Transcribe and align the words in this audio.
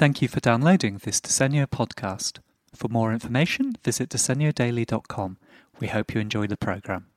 Thank 0.00 0.22
you 0.22 0.28
for 0.28 0.40
downloading 0.40 0.96
this 1.04 1.20
Disegno 1.20 1.66
podcast. 1.66 2.38
For 2.74 2.88
more 2.88 3.12
information, 3.12 3.74
visit 3.84 4.08
disegnodaily.com. 4.08 5.36
We 5.78 5.88
hope 5.88 6.14
you 6.14 6.22
enjoy 6.22 6.46
the 6.46 6.56
program. 6.56 7.08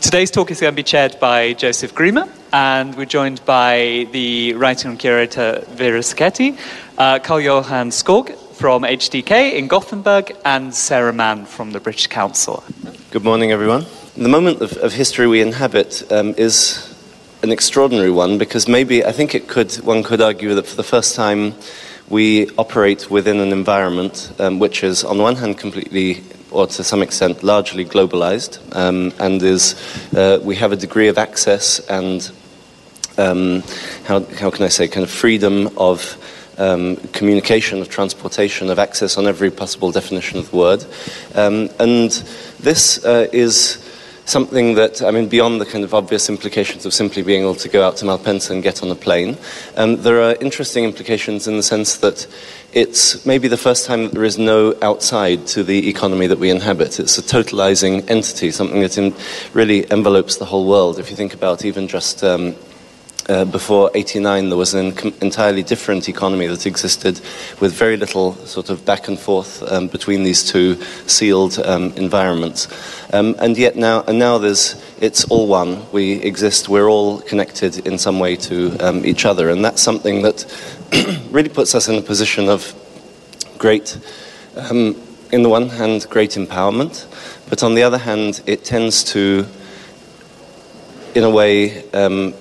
Today's 0.00 0.30
talk 0.30 0.50
is 0.50 0.62
going 0.62 0.72
to 0.72 0.76
be 0.76 0.82
chaired 0.82 1.20
by 1.20 1.52
Joseph 1.52 1.94
Grima, 1.94 2.26
and 2.54 2.94
we're 2.94 3.04
joined 3.04 3.44
by 3.44 4.08
the 4.12 4.54
writing 4.54 4.92
and 4.92 4.98
curator 4.98 5.62
Vera 5.72 6.00
Sacchetti, 6.00 6.56
uh, 6.96 7.18
Carl 7.18 7.40
Johan 7.40 7.90
Skog 7.90 8.34
from 8.54 8.84
HDK 8.84 9.52
in 9.52 9.68
Gothenburg, 9.68 10.34
and 10.46 10.74
Sarah 10.74 11.12
Mann 11.12 11.44
from 11.44 11.72
the 11.72 11.80
British 11.80 12.06
Council. 12.06 12.64
Good 13.10 13.24
morning, 13.24 13.52
everyone. 13.52 13.84
The 14.16 14.30
moment 14.30 14.62
of, 14.62 14.74
of 14.78 14.94
history 14.94 15.26
we 15.26 15.42
inhabit 15.42 16.10
um, 16.10 16.32
is 16.38 16.93
an 17.44 17.52
extraordinary 17.52 18.10
one 18.10 18.38
because 18.38 18.66
maybe 18.66 19.04
I 19.04 19.12
think 19.12 19.34
it 19.34 19.48
could 19.48 19.70
one 19.84 20.02
could 20.02 20.22
argue 20.22 20.54
that 20.54 20.66
for 20.66 20.76
the 20.76 20.82
first 20.82 21.14
time 21.14 21.52
we 22.08 22.48
operate 22.56 23.10
within 23.10 23.38
an 23.38 23.52
environment 23.52 24.32
um, 24.38 24.58
which 24.58 24.82
is 24.82 25.04
on 25.04 25.18
the 25.18 25.22
one 25.22 25.36
hand 25.36 25.58
completely 25.58 26.22
or 26.50 26.66
to 26.66 26.82
some 26.82 27.02
extent 27.02 27.42
largely 27.42 27.84
globalized 27.84 28.58
um, 28.74 29.12
and 29.20 29.42
is 29.42 29.74
uh, 30.16 30.38
we 30.42 30.56
have 30.56 30.72
a 30.72 30.76
degree 30.76 31.08
of 31.08 31.18
access 31.18 31.80
and 31.90 32.32
um, 33.18 33.62
how, 34.04 34.20
how 34.40 34.50
can 34.50 34.64
I 34.64 34.68
say 34.68 34.88
kind 34.88 35.04
of 35.04 35.10
freedom 35.10 35.70
of 35.76 36.16
um, 36.56 36.96
communication, 37.12 37.82
of 37.82 37.90
transportation, 37.90 38.70
of 38.70 38.78
access 38.78 39.18
on 39.18 39.26
every 39.26 39.50
possible 39.50 39.90
definition 39.92 40.38
of 40.38 40.50
the 40.50 40.56
word. 40.56 40.84
Um, 41.34 41.68
and 41.78 42.10
this 42.60 43.04
uh, 43.04 43.28
is 43.32 43.83
something 44.24 44.74
that, 44.74 45.02
I 45.02 45.10
mean, 45.10 45.28
beyond 45.28 45.60
the 45.60 45.66
kind 45.66 45.84
of 45.84 45.94
obvious 45.94 46.28
implications 46.28 46.86
of 46.86 46.94
simply 46.94 47.22
being 47.22 47.42
able 47.42 47.54
to 47.56 47.68
go 47.68 47.86
out 47.86 47.96
to 47.98 48.04
Malpensa 48.04 48.50
and 48.50 48.62
get 48.62 48.82
on 48.82 48.90
a 48.90 48.94
plane, 48.94 49.36
um, 49.76 49.96
there 50.02 50.22
are 50.22 50.34
interesting 50.40 50.84
implications 50.84 51.46
in 51.46 51.56
the 51.56 51.62
sense 51.62 51.96
that 51.98 52.26
it's 52.72 53.24
maybe 53.24 53.48
the 53.48 53.56
first 53.56 53.86
time 53.86 54.04
that 54.04 54.14
there 54.14 54.24
is 54.24 54.38
no 54.38 54.74
outside 54.82 55.46
to 55.48 55.62
the 55.62 55.88
economy 55.88 56.26
that 56.26 56.38
we 56.38 56.50
inhabit. 56.50 56.98
It's 56.98 57.18
a 57.18 57.22
totalizing 57.22 58.08
entity, 58.10 58.50
something 58.50 58.80
that 58.80 58.96
really 59.52 59.90
envelopes 59.90 60.36
the 60.36 60.46
whole 60.46 60.66
world. 60.66 60.98
If 60.98 61.10
you 61.10 61.16
think 61.16 61.34
about 61.34 61.64
even 61.64 61.86
just 61.86 62.24
um, 62.24 62.56
uh, 63.28 63.44
before 63.46 63.90
89, 63.94 64.50
there 64.50 64.58
was 64.58 64.74
an 64.74 64.96
entirely 65.20 65.62
different 65.62 66.08
economy 66.08 66.46
that 66.46 66.66
existed 66.66 67.20
with 67.60 67.72
very 67.72 67.96
little 67.96 68.34
sort 68.46 68.68
of 68.68 68.84
back 68.84 69.08
and 69.08 69.18
forth 69.18 69.62
um, 69.72 69.88
between 69.88 70.24
these 70.24 70.44
two 70.44 70.76
sealed 71.06 71.58
um, 71.60 71.92
environments. 71.96 72.68
Um, 73.12 73.34
and 73.38 73.56
yet 73.56 73.76
now, 73.76 74.02
and 74.02 74.18
now 74.18 74.38
there's, 74.38 74.82
it's 75.00 75.24
all 75.26 75.46
one. 75.46 75.90
We 75.90 76.14
exist, 76.14 76.68
we're 76.68 76.88
all 76.88 77.20
connected 77.20 77.86
in 77.86 77.98
some 77.98 78.18
way 78.18 78.36
to 78.36 78.76
um, 78.80 79.06
each 79.06 79.24
other. 79.24 79.48
And 79.48 79.64
that's 79.64 79.80
something 79.80 80.22
that 80.22 80.44
really 81.30 81.48
puts 81.48 81.74
us 81.74 81.88
in 81.88 81.94
a 81.94 82.02
position 82.02 82.48
of 82.48 82.74
great, 83.56 83.98
um, 84.56 85.00
in 85.32 85.42
the 85.42 85.48
one 85.48 85.70
hand, 85.70 86.06
great 86.10 86.32
empowerment, 86.32 87.06
but 87.48 87.62
on 87.62 87.74
the 87.74 87.82
other 87.82 87.98
hand, 87.98 88.42
it 88.46 88.64
tends 88.64 89.02
to, 89.04 89.46
in 91.14 91.24
a 91.24 91.30
way, 91.30 91.88
um, 91.92 92.34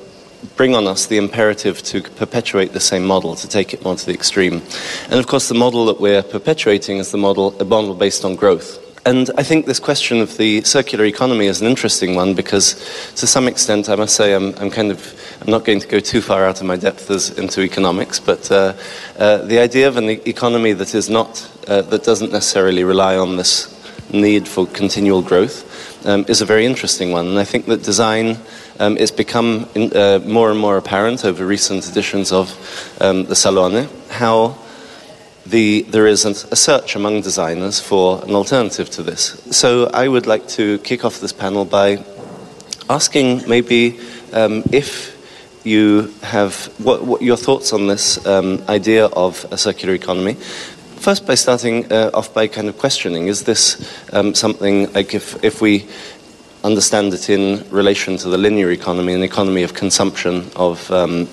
bring 0.56 0.76
on 0.76 0.88
us 0.88 1.08
the 1.08 1.18
imperative 1.18 1.82
to 1.84 2.02
perpetuate 2.02 2.74
the 2.74 2.80
same 2.80 3.06
model, 3.06 3.36
to 3.36 3.48
take 3.48 3.74
it 3.74 3.84
more 3.84 3.96
to 3.96 4.06
the 4.06 4.14
extreme. 4.14 4.62
And 5.10 5.20
of 5.20 5.28
course, 5.28 5.48
the 5.48 5.56
model 5.56 5.86
that 5.86 6.00
we're 6.00 6.24
perpetuating 6.24 6.98
is 6.98 7.12
the 7.12 7.18
model, 7.18 7.60
a 7.60 7.66
model 7.66 7.94
based 7.96 8.26
on 8.26 8.36
growth. 8.36 8.80
And 9.06 9.30
I 9.38 9.44
think 9.44 9.66
this 9.66 9.80
question 9.80 10.22
of 10.22 10.38
the 10.38 10.62
circular 10.62 11.04
economy 11.04 11.48
is 11.48 11.60
an 11.60 11.68
interesting 11.68 12.16
one 12.16 12.36
because, 12.36 12.76
to 13.16 13.28
some 13.28 13.50
extent, 13.50 13.90
I 13.90 13.96
must 13.96 14.16
say 14.16 14.34
I'm, 14.34 14.56
I'm 14.56 14.70
kind 14.70 14.92
of 14.92 15.14
I'm 15.42 15.52
not 15.52 15.66
going 15.66 15.82
to 15.82 15.88
go 15.88 16.00
too 16.00 16.22
far 16.22 16.46
out 16.46 16.62
of 16.62 16.68
my 16.68 16.78
depth 16.78 17.12
as, 17.12 17.38
into 17.38 17.62
economics, 17.62 18.22
but 18.22 18.50
uh, 18.50 18.74
uh, 19.20 19.40
the 19.40 19.60
idea 19.60 19.90
of 19.90 19.98
an 19.98 20.10
economy 20.10 20.72
that 20.72 20.96
is 20.96 21.10
not 21.10 21.50
uh, 21.68 21.82
that 21.82 22.06
doesn't 22.06 22.32
necessarily 22.32 22.86
rely 22.86 23.18
on 23.18 23.36
this 23.36 23.68
need 24.14 24.48
for 24.48 24.68
continual 24.68 25.22
growth 25.22 26.06
um, 26.06 26.24
is 26.30 26.42
a 26.42 26.46
very 26.46 26.66
interesting 26.66 27.12
one. 27.12 27.28
And 27.28 27.40
I 27.40 27.44
think 27.44 27.66
that 27.66 27.84
design 27.84 28.38
um, 28.80 28.98
it's 28.98 29.12
become 29.12 29.68
in, 29.76 29.96
uh, 29.96 30.20
more 30.26 30.52
and 30.52 30.60
more 30.60 30.78
apparent 30.78 31.26
over 31.26 31.46
recent 31.46 31.88
editions 31.90 32.32
of 32.32 32.50
um, 33.02 33.26
the 33.26 33.36
Salone 33.36 33.88
how 34.10 34.58
the, 35.46 35.82
there 35.84 36.08
is 36.08 36.26
a 36.26 36.56
search 36.56 36.96
among 36.96 37.22
designers 37.22 37.80
for 37.80 38.24
an 38.24 38.34
alternative 38.34 38.90
to 38.92 39.04
this. 39.04 39.42
So 39.52 39.88
I 39.88 40.08
would 40.08 40.26
like 40.26 40.48
to 40.50 40.78
kick 40.80 41.04
off 41.04 41.20
this 41.20 41.34
panel 41.34 41.66
by 41.66 42.04
asking 42.90 43.48
maybe 43.48 44.00
um, 44.32 44.64
if 44.72 45.12
you 45.64 46.14
have 46.22 46.66
what, 46.84 47.04
what, 47.04 47.22
your 47.22 47.38
thoughts 47.38 47.74
on 47.74 47.88
this 47.88 48.26
um, 48.26 48.64
idea 48.68 49.06
of 49.08 49.46
a 49.52 49.58
circular 49.58 49.94
economy. 49.94 50.34
First, 50.34 51.28
by 51.28 51.36
starting 51.36 51.92
uh, 51.92 52.12
off 52.14 52.34
by 52.34 52.48
kind 52.48 52.70
of 52.70 52.78
questioning, 52.78 53.28
is 53.28 53.44
this 53.44 53.78
um, 54.14 54.34
something 54.34 54.92
like 54.94 55.14
if, 55.14 55.44
if 55.44 55.62
we 55.62 55.88
understand 56.64 57.14
it 57.14 57.30
in 57.30 57.70
relation 57.70 58.18
to 58.18 58.30
the 58.30 58.38
linear 58.38 58.72
economy, 58.72 59.14
an 59.14 59.24
economy 59.24 59.64
of 59.64 59.74
consumption, 59.74 60.50
of, 60.56 60.90
um, 60.92 61.28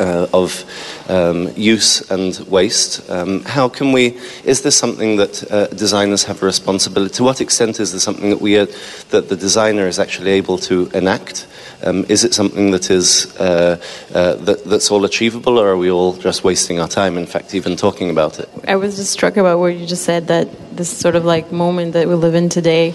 uh, 0.00 0.26
of 0.32 0.64
um, 1.08 1.50
use 1.56 2.10
and 2.10 2.38
waste. 2.48 3.08
Um, 3.10 3.44
how 3.44 3.68
can 3.68 3.92
we, 3.92 4.18
is 4.44 4.62
this 4.62 4.76
something 4.76 5.16
that 5.16 5.50
uh, 5.50 5.66
designers 5.68 6.24
have 6.24 6.42
a 6.42 6.46
responsibility? 6.46 7.14
To 7.14 7.24
what 7.24 7.40
extent 7.40 7.78
is 7.78 7.92
this 7.92 8.02
something 8.02 8.30
that, 8.30 8.40
we 8.40 8.58
are, 8.58 8.66
that 9.10 9.28
the 9.28 9.36
designer 9.36 9.86
is 9.86 9.98
actually 9.98 10.32
able 10.32 10.58
to 10.58 10.90
enact? 10.94 11.46
Um, 11.82 12.04
is 12.08 12.24
it 12.24 12.34
something 12.34 12.72
that 12.72 12.90
is 12.90 13.34
uh, 13.38 13.80
uh, 14.12 14.34
that, 14.34 14.64
that's 14.64 14.90
all 14.90 15.04
achievable, 15.04 15.58
or 15.58 15.68
are 15.68 15.78
we 15.78 15.90
all 15.90 16.14
just 16.14 16.44
wasting 16.44 16.78
our 16.78 16.88
time? 16.88 17.16
In 17.16 17.26
fact, 17.26 17.54
even 17.54 17.76
talking 17.76 18.10
about 18.10 18.38
it. 18.38 18.50
I 18.66 18.76
was 18.76 18.96
just 18.96 19.12
struck 19.12 19.38
about 19.38 19.60
what 19.60 19.76
you 19.76 19.86
just 19.86 20.04
said 20.04 20.26
that 20.26 20.48
this 20.76 20.94
sort 20.94 21.16
of 21.16 21.24
like 21.24 21.52
moment 21.52 21.94
that 21.94 22.06
we 22.06 22.14
live 22.14 22.34
in 22.34 22.50
today 22.50 22.94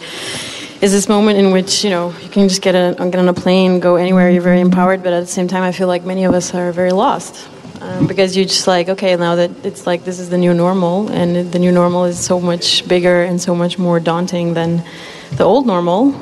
is 0.86 0.92
this 0.92 1.10
moment 1.10 1.40
in 1.40 1.50
which 1.50 1.84
you 1.84 1.90
know 1.90 2.14
you 2.22 2.30
can 2.30 2.48
just 2.48 2.62
get, 2.62 2.76
a, 2.76 2.94
get 2.96 3.16
on 3.16 3.28
a 3.28 3.34
plane, 3.34 3.80
go 3.80 3.96
anywhere. 3.96 4.30
You're 4.30 4.44
very 4.44 4.62
empowered, 4.62 5.02
but 5.02 5.14
at 5.14 5.22
the 5.22 5.34
same 5.38 5.48
time, 5.48 5.64
I 5.64 5.72
feel 5.72 5.88
like 5.88 6.04
many 6.06 6.26
of 6.26 6.36
us 6.36 6.54
are 6.54 6.72
very 6.72 6.92
lost 6.92 7.50
um, 7.82 8.06
because 8.06 8.38
you're 8.38 8.46
just 8.46 8.68
like, 8.68 8.88
okay, 8.90 9.16
now 9.16 9.34
that 9.34 9.66
it's 9.66 9.88
like 9.88 10.06
this 10.06 10.20
is 10.20 10.30
the 10.30 10.38
new 10.38 10.54
normal, 10.54 11.10
and 11.10 11.52
the 11.52 11.58
new 11.58 11.72
normal 11.72 12.06
is 12.06 12.24
so 12.24 12.40
much 12.40 12.88
bigger 12.88 13.24
and 13.24 13.42
so 13.42 13.56
much 13.56 13.80
more 13.80 14.00
daunting 14.00 14.54
than 14.54 14.84
the 15.32 15.44
old 15.44 15.66
normal. 15.66 16.14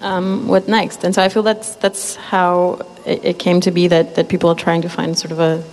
Um, 0.00 0.46
what 0.46 0.68
next? 0.68 1.02
And 1.02 1.12
so 1.12 1.20
I 1.20 1.28
feel 1.28 1.42
that's 1.42 1.74
that's 1.74 2.14
how 2.14 2.86
it, 3.04 3.24
it 3.24 3.38
came 3.40 3.60
to 3.62 3.72
be 3.72 3.88
that 3.88 4.14
that 4.14 4.28
people 4.28 4.48
are 4.48 4.60
trying 4.66 4.82
to 4.82 4.88
find 4.88 5.18
sort 5.18 5.32
of 5.32 5.40
a 5.40 5.64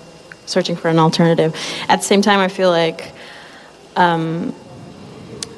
searching 0.48 0.76
for 0.76 0.88
an 0.90 0.98
alternative. 0.98 1.56
At 1.88 1.98
the 1.98 2.06
same 2.06 2.24
time, 2.24 2.40
I 2.40 2.48
feel 2.48 2.72
like. 2.72 3.14
Um, 3.96 4.56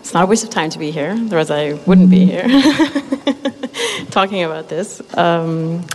it's 0.09 0.15
not 0.15 0.23
a 0.23 0.25
waste 0.25 0.43
of 0.43 0.49
time 0.49 0.71
to 0.71 0.79
be 0.79 0.89
here, 0.89 1.11
otherwise 1.11 1.51
I 1.51 1.73
wouldn't 1.85 2.09
be 2.09 2.25
here 2.25 2.47
talking 4.09 4.43
about 4.43 4.67
this. 4.67 5.03
Um, 5.15 5.85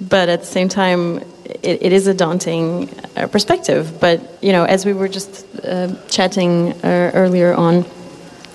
but 0.00 0.30
at 0.30 0.40
the 0.40 0.46
same 0.46 0.70
time, 0.70 1.18
it, 1.62 1.82
it 1.82 1.92
is 1.92 2.06
a 2.06 2.14
daunting 2.14 2.88
uh, 3.14 3.26
perspective. 3.26 4.00
But 4.00 4.42
you 4.42 4.52
know, 4.52 4.64
as 4.64 4.86
we 4.86 4.94
were 4.94 5.06
just 5.06 5.44
uh, 5.62 5.94
chatting 6.08 6.72
uh, 6.82 7.10
earlier 7.12 7.52
on, 7.52 7.84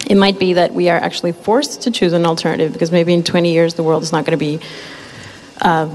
it 0.09 0.15
might 0.17 0.39
be 0.39 0.53
that 0.53 0.73
we 0.73 0.89
are 0.89 0.97
actually 0.97 1.33
forced 1.33 1.83
to 1.83 1.91
choose 1.91 2.13
an 2.13 2.25
alternative 2.25 2.73
because 2.73 2.91
maybe 2.91 3.13
in 3.13 3.21
20 3.21 3.53
years 3.53 3.75
the 3.75 3.83
world 3.83 4.01
is 4.01 4.11
not 4.11 4.25
going 4.25 4.39
to 4.39 4.43
be 4.43 4.59
uh, 5.61 5.85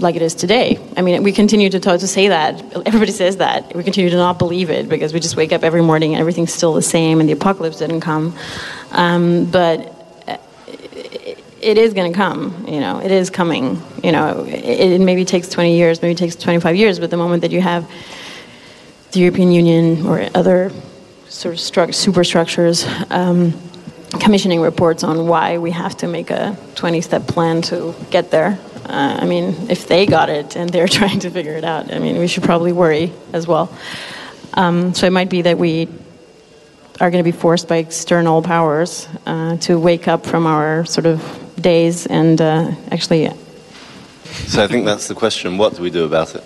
like 0.00 0.16
it 0.16 0.22
is 0.22 0.34
today. 0.34 0.78
I 0.96 1.02
mean, 1.02 1.22
we 1.22 1.32
continue 1.32 1.70
to, 1.70 1.80
talk, 1.80 2.00
to 2.00 2.06
say 2.06 2.28
that. 2.28 2.60
Everybody 2.86 3.12
says 3.12 3.36
that. 3.38 3.74
We 3.74 3.84
continue 3.84 4.10
to 4.10 4.16
not 4.16 4.38
believe 4.38 4.70
it 4.70 4.88
because 4.88 5.12
we 5.12 5.20
just 5.20 5.36
wake 5.36 5.52
up 5.52 5.62
every 5.62 5.82
morning 5.82 6.14
and 6.14 6.20
everything's 6.20 6.52
still 6.52 6.74
the 6.74 6.82
same 6.82 7.20
and 7.20 7.28
the 7.28 7.32
apocalypse 7.32 7.78
didn't 7.78 8.00
come. 8.00 8.36
Um, 8.92 9.50
but 9.50 9.94
uh, 10.26 10.36
it 11.60 11.78
is 11.78 11.94
going 11.94 12.12
to 12.12 12.16
come, 12.16 12.64
you 12.66 12.80
know, 12.80 13.00
it 13.00 13.10
is 13.10 13.30
coming. 13.30 13.80
You 14.02 14.12
know, 14.12 14.44
it, 14.44 14.92
it, 14.92 15.00
maybe 15.00 15.24
takes 15.24 15.48
20 15.48 15.76
years, 15.76 16.00
maybe 16.02 16.12
it 16.12 16.18
takes 16.18 16.36
25 16.36 16.76
years, 16.76 16.98
but 16.98 17.10
the 17.10 17.16
moment 17.16 17.42
that 17.42 17.50
you 17.50 17.60
have 17.60 17.90
the 19.12 19.20
European 19.20 19.52
Union 19.52 20.06
or 20.06 20.26
other 20.34 20.70
sort 21.28 21.54
of 21.54 21.60
stru- 21.60 21.94
superstructures 21.94 22.86
um, 23.10 23.52
commissioning 24.18 24.60
reports 24.60 25.04
on 25.04 25.26
why 25.26 25.58
we 25.58 25.70
have 25.70 25.96
to 25.98 26.08
make 26.08 26.30
a 26.30 26.56
20 26.74 27.00
step 27.00 27.26
plan 27.26 27.62
to 27.62 27.94
get 28.10 28.30
there, 28.30 28.58
uh, 28.90 29.18
I 29.22 29.26
mean, 29.26 29.70
if 29.70 29.86
they 29.86 30.06
got 30.06 30.28
it 30.28 30.56
and 30.56 30.68
they're 30.70 30.88
trying 31.00 31.20
to 31.20 31.30
figure 31.30 31.54
it 31.54 31.64
out, 31.64 31.92
I 31.92 31.98
mean, 31.98 32.18
we 32.18 32.26
should 32.26 32.42
probably 32.42 32.72
worry 32.72 33.12
as 33.32 33.46
well. 33.46 33.72
Um, 34.54 34.94
so 34.94 35.06
it 35.06 35.12
might 35.12 35.30
be 35.30 35.42
that 35.42 35.58
we 35.58 35.88
are 37.00 37.10
going 37.10 37.24
to 37.24 37.30
be 37.32 37.36
forced 37.36 37.68
by 37.68 37.76
external 37.76 38.42
powers 38.42 39.08
uh, 39.26 39.56
to 39.58 39.78
wake 39.78 40.06
up 40.08 40.26
from 40.26 40.46
our 40.46 40.84
sort 40.84 41.06
of 41.06 41.20
days 41.56 42.06
and 42.06 42.40
uh, 42.40 42.70
actually. 42.90 43.30
So 44.24 44.62
I 44.62 44.66
think 44.66 44.84
that's 44.84 45.08
the 45.08 45.14
question. 45.14 45.56
What 45.56 45.76
do 45.76 45.82
we 45.82 45.90
do 45.90 46.04
about 46.04 46.34
it? 46.34 46.44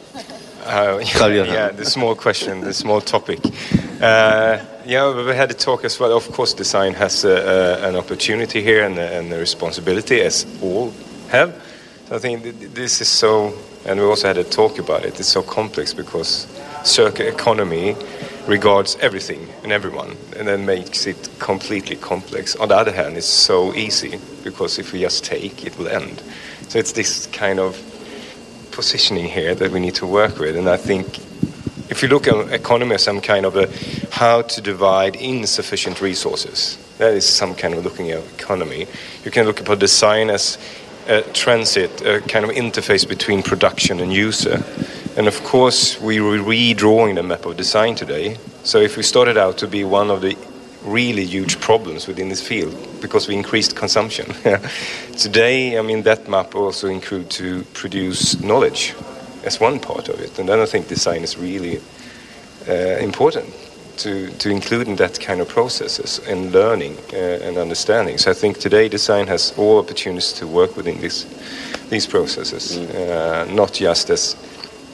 Uh, 0.65 1.03
yeah, 1.03 1.45
yeah, 1.45 1.69
the 1.71 1.85
small 1.85 2.15
question, 2.15 2.61
the 2.61 2.73
small 2.73 3.01
topic. 3.01 3.39
Uh, 4.01 4.59
yeah, 4.87 5.13
we 5.15 5.35
had 5.35 5.51
a 5.51 5.55
talk 5.55 5.85
as 5.85 6.01
well. 6.01 6.17
Of 6.17 6.31
course, 6.33 6.55
design 6.55 6.95
has 6.95 7.25
a, 7.25 7.29
a, 7.29 7.89
an 7.89 7.97
opportunity 7.97 8.63
here 8.63 8.85
and 8.85 8.99
a, 8.99 9.19
and 9.19 9.33
a 9.33 9.39
responsibility, 9.39 10.23
as 10.23 10.47
all 10.63 10.93
have. 11.29 11.55
I 12.15 12.19
think 12.19 12.45
this 12.75 13.01
is 13.01 13.09
so, 13.09 13.53
and 13.85 13.99
we 13.99 14.07
also 14.07 14.29
had 14.29 14.39
a 14.39 14.45
talk 14.45 14.79
about 14.79 15.05
it. 15.05 15.19
It's 15.19 15.29
so 15.29 15.43
complex 15.43 15.93
because 15.93 16.47
circular 16.85 17.29
economy 17.29 17.97
regards 18.47 18.97
everything 19.01 19.49
and 19.65 19.73
everyone 19.73 20.17
and 20.37 20.47
then 20.47 20.65
makes 20.65 21.09
it 21.09 21.29
completely 21.41 21.97
complex. 21.97 22.55
On 22.55 22.69
the 22.69 22.77
other 22.77 22.93
hand, 22.93 23.17
it's 23.17 23.27
so 23.27 23.75
easy 23.75 24.21
because 24.45 24.79
if 24.79 24.93
we 24.93 25.01
just 25.01 25.25
take, 25.25 25.67
it 25.67 25.77
will 25.77 25.89
end. 25.89 26.23
So 26.69 26.79
it's 26.79 26.93
this 26.93 27.27
kind 27.33 27.59
of 27.59 27.75
positioning 28.71 29.25
here 29.25 29.57
that 29.57 29.73
we 29.73 29.81
need 29.81 29.97
to 29.97 30.07
work 30.07 30.39
with. 30.39 30.55
And 30.55 30.69
I 30.69 30.77
think 30.77 31.19
if 31.91 32.01
you 32.01 32.07
look 32.07 32.29
at 32.29 32.53
economy 32.53 32.95
as 32.95 33.03
some 33.03 33.21
kind 33.21 33.45
of 33.45 33.57
a 33.57 33.69
how 34.13 34.43
to 34.43 34.61
divide 34.61 35.17
insufficient 35.17 36.01
resources, 36.01 36.79
that 36.99 37.13
is 37.15 37.27
some 37.27 37.57
kind 37.57 37.75
of 37.75 37.83
looking 37.83 38.13
at 38.13 38.23
economy. 38.39 38.87
You 39.25 39.33
can 39.33 39.47
look 39.47 39.61
upon 39.61 39.81
design 39.81 40.31
as 40.31 40.59
a 41.07 41.23
transit, 41.33 42.03
a 42.03 42.21
kind 42.21 42.45
of 42.45 42.51
interface 42.51 43.09
between 43.09 43.43
production 43.43 44.01
and 44.01 44.13
user. 44.13 44.63
And 45.17 45.29
of 45.29 45.43
course, 45.45 46.01
we 46.01 46.19
are 46.19 46.39
redrawing 46.39 47.15
the 47.15 47.23
map 47.23 47.47
of 47.47 47.57
design 47.57 47.95
today. 47.95 48.39
So 48.63 48.79
if 48.79 48.97
we 48.97 49.03
started 49.03 49.37
out 49.37 49.59
to 49.59 49.69
be 49.69 49.85
one 49.85 50.11
of 50.11 50.21
the 50.21 50.37
really 50.83 51.25
huge 51.25 51.61
problems 51.61 52.07
within 52.07 52.29
this 52.29 52.47
field 52.47 52.75
because 53.01 53.27
we 53.27 53.35
increased 53.35 53.75
consumption. 53.75 54.27
today, 55.17 55.79
I 55.79 55.83
mean, 55.83 56.03
that 56.03 56.29
map 56.29 56.55
also 56.55 56.89
include 56.89 57.31
to 57.31 57.63
produce 57.73 58.41
knowledge 58.41 58.95
as 59.45 59.61
one 59.61 59.81
part 59.81 60.09
of 60.09 60.21
it. 60.21 60.39
And 60.39 60.49
then 60.49 60.61
I 60.61 60.67
think 60.67 60.89
design 60.89 61.23
is 61.23 61.39
really 61.39 61.81
uh, 62.69 62.99
important 62.99 63.64
to, 63.99 64.31
to 64.31 64.51
include 64.51 64.89
in 64.89 64.97
that 64.97 65.21
kind 65.21 65.41
of 65.41 65.49
processes 65.49 66.21
and 66.27 66.53
learning 66.53 66.97
uh, 67.13 67.17
and 67.17 67.57
understanding. 67.57 68.19
So 68.19 68.31
I 68.31 68.35
think 68.35 68.59
today 68.59 68.89
design 68.89 69.27
has 69.27 69.53
all 69.57 69.79
opportunities 69.79 70.33
to 70.35 70.47
work 70.47 70.77
within 70.77 71.01
this, 71.01 71.25
these 71.91 72.07
processes, 72.07 72.79
mm. 72.79 72.95
uh, 72.95 73.53
not 73.53 73.73
just 73.73 74.11
as 74.11 74.37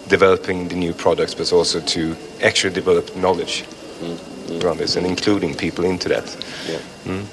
developing 0.09 0.69
the 0.69 0.77
new 0.77 0.93
products, 0.93 1.35
but 1.35 1.53
also 1.53 1.81
to 1.81 2.17
actually 2.43 2.75
develop 2.75 3.15
knowledge 3.17 3.65
mm. 4.01 4.17
Mm. 4.17 4.65
around 4.65 4.79
this 4.79 4.97
and 4.97 5.07
including 5.07 5.55
people 5.55 5.85
into 5.85 6.09
that. 6.09 6.27
Yeah. 6.69 6.79
Mm. 7.05 7.27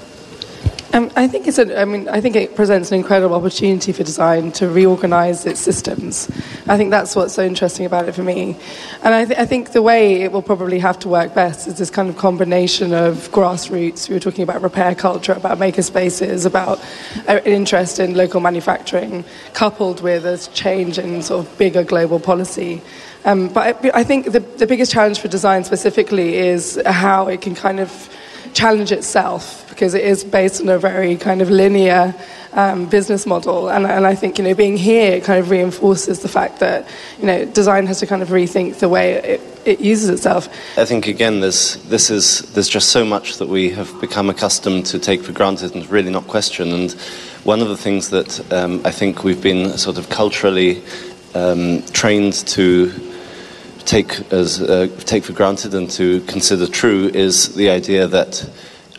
Um, 0.98 1.12
I 1.14 1.28
think 1.28 1.46
it's 1.46 1.58
a, 1.58 1.80
I 1.80 1.84
mean, 1.84 2.08
I 2.08 2.20
think 2.20 2.34
it 2.34 2.56
presents 2.56 2.90
an 2.90 2.98
incredible 2.98 3.36
opportunity 3.36 3.92
for 3.92 4.02
design 4.02 4.50
to 4.52 4.68
reorganize 4.68 5.46
its 5.46 5.60
systems. 5.60 6.28
I 6.66 6.76
think 6.76 6.90
that's 6.90 7.14
what's 7.14 7.34
so 7.34 7.44
interesting 7.44 7.86
about 7.86 8.08
it 8.08 8.16
for 8.16 8.24
me. 8.24 8.56
And 9.04 9.14
I, 9.14 9.24
th- 9.24 9.38
I 9.38 9.46
think 9.46 9.70
the 9.70 9.80
way 9.80 10.22
it 10.22 10.32
will 10.32 10.42
probably 10.42 10.80
have 10.80 10.98
to 11.00 11.08
work 11.08 11.36
best 11.36 11.68
is 11.68 11.78
this 11.78 11.88
kind 11.88 12.08
of 12.08 12.16
combination 12.16 12.92
of 12.92 13.30
grassroots. 13.30 14.08
We 14.08 14.16
were 14.16 14.20
talking 14.20 14.42
about 14.42 14.60
repair 14.60 14.96
culture, 14.96 15.34
about 15.34 15.60
maker 15.60 15.82
spaces, 15.82 16.44
about 16.44 16.84
an 17.28 17.44
interest 17.44 18.00
in 18.00 18.14
local 18.14 18.40
manufacturing, 18.40 19.24
coupled 19.52 20.00
with 20.00 20.26
a 20.26 20.36
change 20.52 20.98
in 20.98 21.22
sort 21.22 21.46
of 21.46 21.58
bigger 21.58 21.84
global 21.84 22.18
policy. 22.18 22.82
Um, 23.24 23.46
but 23.52 23.84
I, 23.84 24.00
I 24.00 24.02
think 24.02 24.32
the, 24.32 24.40
the 24.40 24.66
biggest 24.66 24.90
challenge 24.90 25.20
for 25.20 25.28
design 25.28 25.62
specifically 25.62 26.38
is 26.38 26.80
how 26.84 27.28
it 27.28 27.40
can 27.40 27.54
kind 27.54 27.78
of 27.78 28.10
challenge 28.54 28.92
itself 28.92 29.68
because 29.68 29.94
it 29.94 30.04
is 30.04 30.24
based 30.24 30.60
on 30.60 30.68
a 30.68 30.78
very 30.78 31.16
kind 31.16 31.40
of 31.40 31.50
linear 31.50 32.14
um, 32.52 32.86
business 32.86 33.26
model. 33.26 33.70
And, 33.70 33.86
and 33.86 34.06
I 34.06 34.14
think, 34.14 34.38
you 34.38 34.44
know, 34.44 34.54
being 34.54 34.76
here 34.76 35.20
kind 35.20 35.38
of 35.38 35.50
reinforces 35.50 36.20
the 36.20 36.28
fact 36.28 36.60
that, 36.60 36.88
you 37.20 37.26
know, 37.26 37.44
design 37.44 37.86
has 37.86 38.00
to 38.00 38.06
kind 38.06 38.22
of 38.22 38.28
rethink 38.28 38.78
the 38.80 38.88
way 38.88 39.14
it, 39.14 39.40
it 39.64 39.80
uses 39.80 40.08
itself. 40.08 40.48
I 40.76 40.84
think, 40.84 41.06
again, 41.06 41.40
there's, 41.40 41.76
this 41.84 42.10
is, 42.10 42.52
there's 42.54 42.68
just 42.68 42.88
so 42.88 43.04
much 43.04 43.36
that 43.36 43.48
we 43.48 43.70
have 43.70 44.00
become 44.00 44.30
accustomed 44.30 44.86
to 44.86 44.98
take 44.98 45.22
for 45.22 45.32
granted 45.32 45.74
and 45.74 45.88
really 45.90 46.10
not 46.10 46.26
question. 46.26 46.72
And 46.72 46.92
one 47.44 47.60
of 47.60 47.68
the 47.68 47.76
things 47.76 48.10
that 48.10 48.52
um, 48.52 48.80
I 48.84 48.90
think 48.90 49.24
we've 49.24 49.42
been 49.42 49.78
sort 49.78 49.98
of 49.98 50.08
culturally 50.08 50.82
um, 51.34 51.82
trained 51.92 52.32
to 52.48 53.07
take 53.88 54.20
as 54.32 54.60
uh, 54.60 54.86
take 55.06 55.24
for 55.24 55.32
granted 55.32 55.74
and 55.74 55.90
to 55.90 56.20
consider 56.22 56.66
true 56.66 57.08
is 57.14 57.54
the 57.54 57.70
idea 57.70 58.06
that 58.06 58.46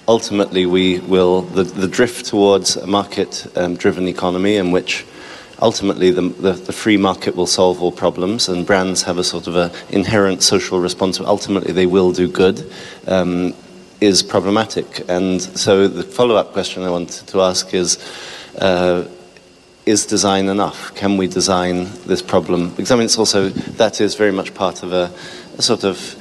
ultimately 0.07 0.65
we 0.65 0.99
will, 1.01 1.43
the, 1.43 1.63
the 1.63 1.87
drift 1.87 2.25
towards 2.25 2.75
a 2.75 2.87
market 2.87 3.45
um, 3.55 3.75
driven 3.75 4.07
economy 4.07 4.55
in 4.55 4.71
which 4.71 5.05
ultimately 5.61 6.09
the, 6.09 6.21
the, 6.21 6.53
the, 6.53 6.73
free 6.73 6.97
market 6.97 7.35
will 7.35 7.45
solve 7.45 7.83
all 7.83 7.91
problems 7.91 8.49
and 8.49 8.65
brands 8.65 9.03
have 9.03 9.19
a 9.19 9.23
sort 9.23 9.45
of 9.45 9.55
an 9.55 9.69
inherent 9.91 10.41
social 10.41 10.79
responsibility. 10.79 11.29
Ultimately, 11.29 11.71
they 11.71 11.85
will 11.85 12.11
do 12.11 12.27
good. 12.27 12.71
Um, 13.07 13.53
is 14.01 14.23
problematic. 14.23 15.03
And 15.09 15.41
so 15.41 15.89
the 15.89 16.03
follow 16.03 16.35
up 16.35 16.53
question 16.53 16.83
I 16.83 16.89
wanted 16.89 17.27
to 17.27 17.41
ask 17.41 17.73
is 17.73 17.97
uh, 18.57 19.03
Is 19.85 20.05
design 20.05 20.49
enough? 20.49 20.93
Can 20.95 21.17
we 21.17 21.27
design 21.27 21.87
this 22.05 22.21
problem? 22.21 22.69
Because 22.71 22.91
I 22.91 22.95
mean, 22.95 23.05
it's 23.05 23.17
also, 23.17 23.49
that 23.49 24.01
is 24.01 24.15
very 24.15 24.31
much 24.31 24.53
part 24.53 24.83
of 24.83 24.93
a, 24.93 25.11
a 25.57 25.61
sort 25.61 25.83
of 25.83 26.15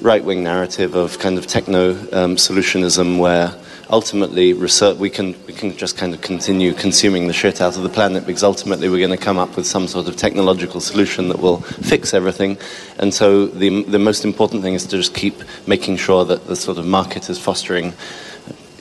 right-wing 0.00 0.42
narrative 0.42 0.94
of 0.94 1.18
kind 1.18 1.38
of 1.38 1.46
techno 1.46 1.90
um, 2.12 2.36
solutionism 2.36 3.18
where 3.18 3.54
ultimately 3.90 4.52
research 4.52 4.96
we 4.98 5.10
can 5.10 5.34
we 5.46 5.52
can 5.52 5.76
just 5.76 5.96
kind 5.96 6.14
of 6.14 6.20
continue 6.20 6.72
consuming 6.72 7.26
the 7.26 7.32
shit 7.32 7.60
out 7.60 7.76
of 7.76 7.82
the 7.82 7.88
planet 7.88 8.26
because 8.26 8.42
ultimately 8.42 8.88
we're 8.88 8.98
going 8.98 9.16
to 9.16 9.24
come 9.24 9.38
up 9.38 9.56
with 9.56 9.66
some 9.66 9.86
sort 9.86 10.08
of 10.08 10.16
technological 10.16 10.80
solution 10.80 11.28
that 11.28 11.38
will 11.38 11.58
fix 11.60 12.14
everything 12.14 12.56
and 12.98 13.12
so 13.12 13.46
the 13.46 13.82
the 13.84 13.98
most 13.98 14.24
important 14.24 14.62
thing 14.62 14.74
is 14.74 14.86
to 14.86 14.96
just 14.96 15.14
keep 15.14 15.42
making 15.66 15.96
sure 15.96 16.24
that 16.24 16.46
the 16.46 16.56
sort 16.56 16.78
of 16.78 16.86
market 16.86 17.28
is 17.28 17.38
fostering 17.38 17.92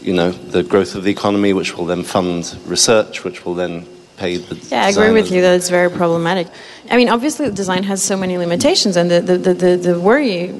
you 0.01 0.13
know 0.13 0.31
the 0.31 0.63
growth 0.63 0.95
of 0.95 1.04
the 1.04 1.12
economy 1.12 1.54
which 1.54 1.77
will 1.77 1.86
then 1.86 2.04
fund 2.04 2.57
research 2.66 3.24
which 3.24 3.45
will 3.45 3.56
then 3.56 3.86
pay 4.18 4.38
the 4.38 4.56
yeah 4.69 4.86
i 4.86 4.89
agree 4.89 5.12
with 5.12 5.31
you 5.31 5.42
that 5.42 5.56
it's 5.56 5.69
very 5.69 5.89
problematic 5.89 6.48
i 6.89 6.98
mean 6.98 7.10
obviously 7.10 7.50
design 7.51 7.83
has 7.83 8.01
so 8.01 8.15
many 8.15 8.38
limitations 8.38 8.95
and 8.95 9.10
the 9.10 9.21
the, 9.21 9.38
the, 9.38 9.54
the, 9.54 9.75
the 9.77 10.00
worry 10.00 10.54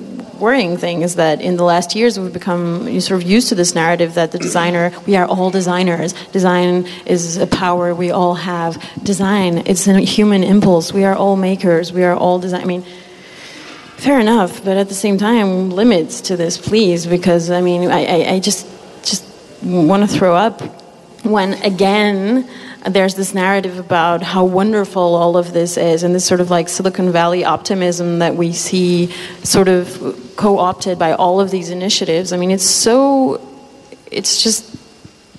worrying 0.44 0.78
thing 0.78 1.02
is 1.02 1.16
that 1.16 1.42
in 1.42 1.56
the 1.56 1.64
last 1.64 1.96
years 1.96 2.20
we've 2.20 2.34
become 2.34 3.00
sort 3.00 3.22
of 3.22 3.28
used 3.28 3.48
to 3.50 3.56
this 3.56 3.74
narrative 3.76 4.16
that 4.16 4.32
the 4.32 4.38
designer, 4.38 4.92
we 5.08 5.16
are 5.16 5.26
all 5.26 5.50
designers. 5.50 6.12
Design 6.32 6.86
is 7.06 7.38
a 7.38 7.48
power 7.48 7.96
we 7.96 8.12
all 8.12 8.36
have. 8.36 8.72
Design, 9.04 9.60
it's 9.66 9.88
a 9.88 10.00
human 10.02 10.44
impulse. 10.44 10.92
We 10.92 11.06
are 11.06 11.16
all 11.16 11.36
makers. 11.38 11.94
We 11.94 12.04
are 12.04 12.16
all 12.16 12.40
design. 12.40 12.62
I 12.62 12.66
mean, 12.66 12.84
fair 13.98 14.20
enough, 14.20 14.64
but 14.66 14.76
at 14.76 14.90
the 14.90 14.96
same 14.96 15.18
time, 15.18 15.70
limits 15.70 16.20
to 16.22 16.36
this, 16.36 16.58
please, 16.58 17.08
because 17.08 17.50
I 17.50 17.62
mean, 17.62 17.90
I, 17.90 18.06
I, 18.06 18.34
I 18.34 18.40
just 18.40 18.68
just 19.04 19.24
want 19.64 20.04
to 20.04 20.18
throw 20.18 20.36
up 20.36 20.62
when 21.24 21.54
again 21.64 22.50
there's 22.88 23.16
this 23.16 23.34
narrative 23.34 23.80
about 23.80 24.22
how 24.22 24.44
wonderful 24.44 25.16
all 25.16 25.38
of 25.38 25.54
this 25.54 25.78
is, 25.78 26.04
and 26.04 26.14
this 26.14 26.26
sort 26.26 26.42
of 26.42 26.50
like 26.50 26.68
Silicon 26.68 27.12
Valley 27.12 27.46
optimism 27.46 28.20
that 28.20 28.36
we 28.36 28.52
see 28.52 29.12
sort 29.44 29.68
of 29.68 30.34
co 30.36 30.60
opted 30.60 31.00
by 31.00 31.14
all 31.14 31.40
of 31.40 31.52
these 31.52 31.70
initiatives. 31.70 32.34
I 32.34 32.38
mean, 32.38 32.52
it's 32.52 32.66
so, 32.66 33.40
it's 34.12 34.44
just 34.44 34.76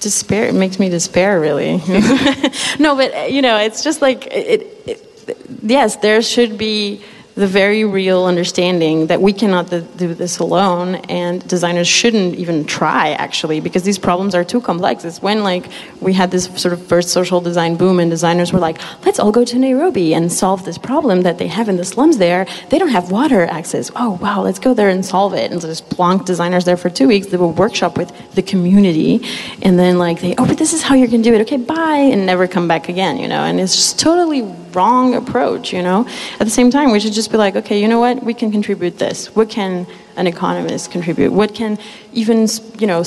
despair. 0.00 0.46
It 0.46 0.54
makes 0.54 0.78
me 0.78 0.88
despair, 0.88 1.40
really. 1.40 1.76
no, 2.78 2.96
but, 2.96 3.32
you 3.32 3.42
know, 3.42 3.58
it's 3.58 3.84
just 3.84 4.00
like, 4.00 4.26
it, 4.26 4.82
it, 4.86 5.38
yes, 5.62 5.96
there 5.96 6.22
should 6.22 6.56
be 6.56 7.02
the 7.34 7.46
very 7.48 7.84
real 7.84 8.24
understanding 8.26 9.08
that 9.08 9.20
we 9.20 9.32
cannot 9.32 9.68
do 9.68 10.14
this 10.14 10.38
alone 10.38 10.94
and 11.08 11.46
designers 11.48 11.88
shouldn't 11.88 12.36
even 12.36 12.64
try 12.64 13.10
actually 13.10 13.60
because 13.60 13.82
these 13.82 13.98
problems 13.98 14.36
are 14.36 14.44
too 14.44 14.60
complex. 14.60 15.04
It's 15.04 15.20
when 15.20 15.42
like 15.42 15.66
we 16.00 16.12
had 16.12 16.30
this 16.30 16.44
sort 16.60 16.72
of 16.72 16.86
first 16.86 17.08
social 17.08 17.40
design 17.40 17.74
boom 17.74 17.98
and 17.98 18.08
designers 18.08 18.52
were 18.52 18.60
like 18.60 18.78
let's 19.04 19.18
all 19.18 19.32
go 19.32 19.44
to 19.44 19.58
nairobi 19.58 20.14
and 20.14 20.32
solve 20.32 20.64
this 20.64 20.78
problem 20.78 21.22
that 21.22 21.38
they 21.38 21.48
have 21.48 21.68
in 21.68 21.76
the 21.76 21.84
slums 21.84 22.18
there. 22.18 22.46
They 22.70 22.78
don't 22.78 22.90
have 22.90 23.10
water 23.10 23.46
access. 23.46 23.90
Oh 23.96 24.12
wow 24.22 24.42
let's 24.42 24.60
go 24.60 24.72
there 24.72 24.88
and 24.88 25.04
solve 25.04 25.34
it. 25.34 25.50
And 25.50 25.60
so 25.60 25.66
just 25.66 25.90
plonk 25.90 26.26
designers 26.26 26.64
there 26.64 26.76
for 26.76 26.88
two 26.88 27.08
weeks. 27.08 27.26
They 27.26 27.36
will 27.36 27.52
workshop 27.52 27.98
with 27.98 28.12
the 28.36 28.42
community 28.42 29.26
and 29.62 29.76
then 29.76 29.98
like 29.98 30.20
they 30.20 30.36
oh 30.36 30.46
but 30.46 30.58
this 30.58 30.72
is 30.72 30.82
how 30.82 30.94
you're 30.94 31.08
going 31.08 31.24
to 31.24 31.30
do 31.30 31.34
it. 31.34 31.40
Okay 31.40 31.56
bye 31.56 32.10
and 32.12 32.26
never 32.26 32.46
come 32.46 32.68
back 32.68 32.88
again 32.88 33.18
you 33.18 33.26
know? 33.26 33.42
And 33.42 33.58
it's 33.58 33.74
just 33.74 33.98
totally 33.98 34.42
wrong 34.72 35.14
approach 35.16 35.72
you 35.72 35.82
know? 35.82 36.06
At 36.38 36.44
the 36.44 36.50
same 36.50 36.70
time 36.70 36.92
we 36.92 37.00
should 37.00 37.12
just 37.12 37.23
just 37.24 37.32
be 37.32 37.38
like, 37.38 37.56
okay, 37.56 37.80
you 37.80 37.88
know 37.88 38.00
what? 38.00 38.22
We 38.22 38.34
can 38.34 38.52
contribute 38.52 38.98
this. 38.98 39.34
What 39.34 39.48
can 39.48 39.86
an 40.16 40.26
economist 40.26 40.90
contribute? 40.90 41.32
What 41.32 41.54
can 41.54 41.78
even, 42.12 42.46
you 42.78 42.86
know, 42.86 43.02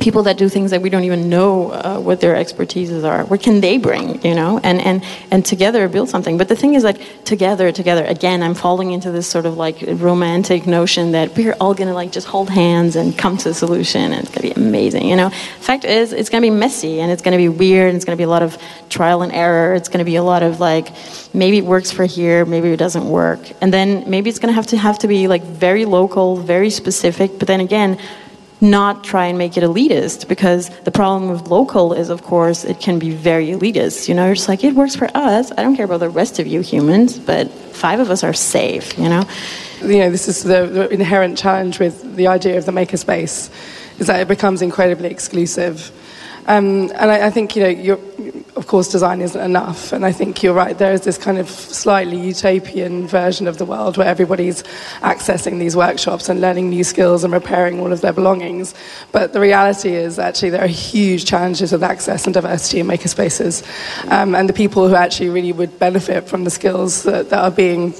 people 0.00 0.22
that 0.22 0.38
do 0.38 0.48
things 0.48 0.70
that 0.70 0.82
we 0.82 0.90
don't 0.90 1.04
even 1.04 1.28
know 1.28 1.72
uh, 1.72 1.98
what 1.98 2.20
their 2.20 2.34
expertises 2.34 3.04
are. 3.04 3.24
What 3.24 3.42
can 3.42 3.60
they 3.60 3.76
bring 3.78 4.24
you 4.24 4.34
know? 4.34 4.60
And 4.62 4.80
and 4.80 5.02
and 5.30 5.44
together 5.44 5.88
build 5.88 6.08
something. 6.08 6.38
But 6.38 6.48
the 6.48 6.56
thing 6.56 6.74
is 6.74 6.84
like 6.84 7.24
together 7.24 7.70
together 7.70 8.04
again 8.04 8.42
i'm 8.42 8.54
falling 8.54 8.90
into 8.90 9.10
this 9.10 9.26
sort 9.26 9.46
of 9.46 9.56
like 9.56 9.76
romantic 9.86 10.66
notion 10.66 11.12
that 11.12 11.36
we're 11.36 11.54
all 11.60 11.74
gonna 11.74 11.94
like 11.94 12.10
just 12.10 12.26
hold 12.26 12.50
hands 12.50 12.96
and 12.96 13.16
come 13.16 13.36
to 13.36 13.50
a 13.50 13.54
solution 13.54 14.12
and 14.12 14.22
it's 14.22 14.30
gonna 14.30 14.54
be 14.54 14.60
amazing 14.60 15.06
you 15.06 15.16
know? 15.16 15.30
Fact 15.60 15.84
is 15.84 16.12
it's 16.12 16.28
gonna 16.28 16.42
be 16.42 16.50
messy 16.50 17.00
and 17.00 17.10
it's 17.12 17.22
gonna 17.22 17.36
be 17.36 17.48
weird 17.48 17.88
and 17.88 17.96
it's 17.96 18.04
gonna 18.04 18.16
be 18.16 18.24
a 18.24 18.28
lot 18.28 18.42
of 18.42 18.58
trial 18.88 19.22
and 19.22 19.32
error. 19.32 19.74
It's 19.74 19.88
gonna 19.88 20.04
be 20.04 20.16
a 20.16 20.22
lot 20.22 20.42
of 20.42 20.60
like 20.60 20.92
maybe 21.32 21.58
it 21.58 21.64
works 21.64 21.90
for 21.90 22.04
here 22.04 22.44
maybe 22.44 22.72
it 22.72 22.78
doesn't 22.78 23.08
work. 23.08 23.40
And 23.60 23.72
then 23.72 24.04
maybe 24.08 24.28
it's 24.30 24.38
gonna 24.38 24.52
have 24.52 24.66
to 24.68 24.76
have 24.76 24.98
to 25.00 25.08
be 25.08 25.28
like 25.28 25.42
very 25.42 25.84
local 25.84 26.36
very 26.36 26.70
specific. 26.70 27.38
But 27.38 27.46
then 27.46 27.60
again 27.60 27.98
not 28.60 29.04
try 29.04 29.26
and 29.26 29.38
make 29.38 29.56
it 29.56 29.64
elitist 29.64 30.28
because 30.28 30.68
the 30.80 30.90
problem 30.90 31.30
with 31.30 31.48
local 31.48 31.92
is 31.92 32.10
of 32.10 32.22
course 32.22 32.64
it 32.64 32.78
can 32.80 32.98
be 32.98 33.10
very 33.10 33.48
elitist 33.48 34.08
you 34.08 34.14
know? 34.14 34.26
You're 34.26 34.34
just 34.34 34.48
like 34.48 34.64
it 34.64 34.74
works 34.74 34.94
for 34.94 35.08
us. 35.14 35.50
I 35.52 35.62
don't 35.62 35.76
care 35.76 35.86
about 35.86 36.00
the 36.00 36.10
rest 36.10 36.38
of 36.38 36.46
you 36.46 36.60
humans 36.60 37.18
but 37.18 37.50
five 37.50 38.00
of 38.00 38.10
us 38.10 38.22
are 38.22 38.32
safe 38.32 38.98
you 38.98 39.08
know? 39.08 39.24
You 39.82 39.98
know, 39.98 40.10
this 40.10 40.28
is 40.28 40.44
the, 40.44 40.66
the 40.66 40.88
inherent 40.90 41.38
challenge 41.38 41.78
with 41.78 42.16
the 42.16 42.26
idea 42.26 42.58
of 42.58 42.66
the 42.66 42.72
makerspace, 42.72 43.50
is 43.98 44.08
that 44.08 44.20
it 44.20 44.28
becomes 44.28 44.60
incredibly 44.60 45.08
exclusive. 45.08 45.90
Um, 46.46 46.90
and 46.94 47.10
I, 47.10 47.26
I, 47.26 47.30
think, 47.30 47.54
you 47.54 47.62
know, 47.62 48.40
of 48.56 48.66
course, 48.66 48.88
design 48.88 49.20
isn't 49.20 49.40
enough. 49.40 49.92
And 49.92 50.04
I 50.04 50.12
think 50.12 50.42
you're 50.42 50.54
right, 50.54 50.76
there 50.76 50.92
is 50.92 51.02
this 51.02 51.18
kind 51.18 51.38
of 51.38 51.48
slightly 51.48 52.18
utopian 52.18 53.06
version 53.06 53.46
of 53.46 53.58
the 53.58 53.64
world 53.64 53.96
where 53.96 54.06
everybody's 54.06 54.62
accessing 55.00 55.58
these 55.58 55.76
workshops 55.76 56.28
and 56.28 56.40
learning 56.40 56.70
new 56.70 56.84
skills 56.84 57.24
and 57.24 57.32
repairing 57.32 57.80
all 57.80 57.92
of 57.92 58.00
their 58.00 58.12
belongings. 58.12 58.74
But 59.12 59.32
the 59.32 59.40
reality 59.40 59.94
is 59.94 60.18
actually 60.18 60.50
there 60.50 60.64
are 60.64 60.68
huge 60.68 61.24
challenges 61.24 61.72
with 61.72 61.82
access 61.82 62.24
and 62.26 62.34
diversity 62.34 62.80
in 62.80 62.86
makerspaces. 62.86 63.62
Um, 64.10 64.34
and 64.34 64.48
the 64.48 64.52
people 64.52 64.88
who 64.88 64.94
actually 64.94 65.30
really 65.30 65.52
would 65.52 65.78
benefit 65.78 66.28
from 66.28 66.44
the 66.44 66.50
skills 66.50 67.04
that, 67.04 67.30
that 67.30 67.38
are 67.38 67.50
being 67.50 67.94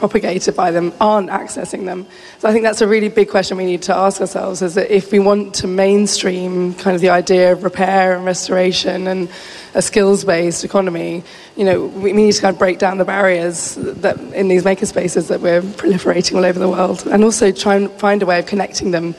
propagated 0.00 0.56
by 0.56 0.70
them 0.70 0.92
aren't 0.98 1.28
accessing 1.28 1.84
them. 1.84 2.06
So 2.38 2.48
I 2.48 2.52
think 2.52 2.64
that's 2.64 2.80
a 2.80 2.88
really 2.88 3.08
big 3.08 3.28
question 3.28 3.58
we 3.58 3.66
need 3.66 3.82
to 3.82 3.94
ask 3.94 4.20
ourselves 4.20 4.62
is 4.62 4.74
that 4.74 4.90
if 4.90 5.12
we 5.12 5.18
want 5.18 5.54
to 5.56 5.66
mainstream 5.66 6.74
kind 6.74 6.94
of 6.94 7.02
the 7.02 7.10
idea 7.10 7.52
of 7.52 7.62
repair 7.62 8.16
and 8.16 8.24
restoration 8.24 9.06
and 9.06 9.28
a 9.74 9.82
skills-based 9.82 10.64
economy, 10.64 11.22
you 11.54 11.64
know, 11.66 11.84
we 11.86 12.14
need 12.14 12.32
to 12.32 12.40
kind 12.40 12.54
of 12.54 12.58
break 12.58 12.78
down 12.78 12.96
the 12.96 13.04
barriers 13.04 13.74
that 13.76 14.18
in 14.32 14.48
these 14.48 14.64
makerspaces 14.64 15.28
that 15.28 15.42
we're 15.42 15.60
proliferating 15.60 16.34
all 16.34 16.46
over 16.46 16.58
the 16.58 16.68
world 16.68 17.06
and 17.06 17.22
also 17.22 17.52
try 17.52 17.76
and 17.76 17.90
find 17.92 18.22
a 18.22 18.26
way 18.26 18.38
of 18.38 18.46
connecting 18.46 18.90
them 18.90 19.14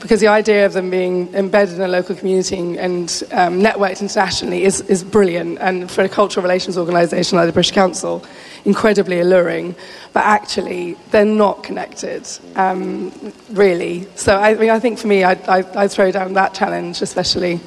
because 0.00 0.20
the 0.20 0.28
idea 0.28 0.66
of 0.66 0.72
them 0.72 0.90
being 0.90 1.32
embedded 1.34 1.76
in 1.76 1.82
a 1.82 1.88
local 1.88 2.16
community 2.16 2.56
and 2.56 3.22
um, 3.32 3.60
networked 3.60 4.00
internationally 4.00 4.64
is, 4.64 4.80
is 4.82 5.04
brilliant. 5.04 5.58
And 5.60 5.90
for 5.90 6.02
a 6.02 6.08
cultural 6.08 6.42
relations 6.42 6.78
organisation 6.78 7.36
like 7.36 7.46
the 7.46 7.52
British 7.52 7.72
Council, 7.72 8.24
incredibly 8.64 9.20
alluring, 9.20 9.76
but 10.12 10.24
actually 10.24 10.94
they're 11.10 11.24
not 11.24 11.62
connected, 11.62 12.26
um, 12.56 13.12
really. 13.50 14.06
So 14.14 14.36
I, 14.36 14.54
mean, 14.54 14.70
I 14.70 14.80
think 14.80 14.98
for 14.98 15.06
me, 15.06 15.22
I, 15.22 15.32
I, 15.32 15.84
I 15.84 15.88
throw 15.88 16.10
down 16.10 16.32
that 16.32 16.54
challenge, 16.54 17.02
especially, 17.02 17.60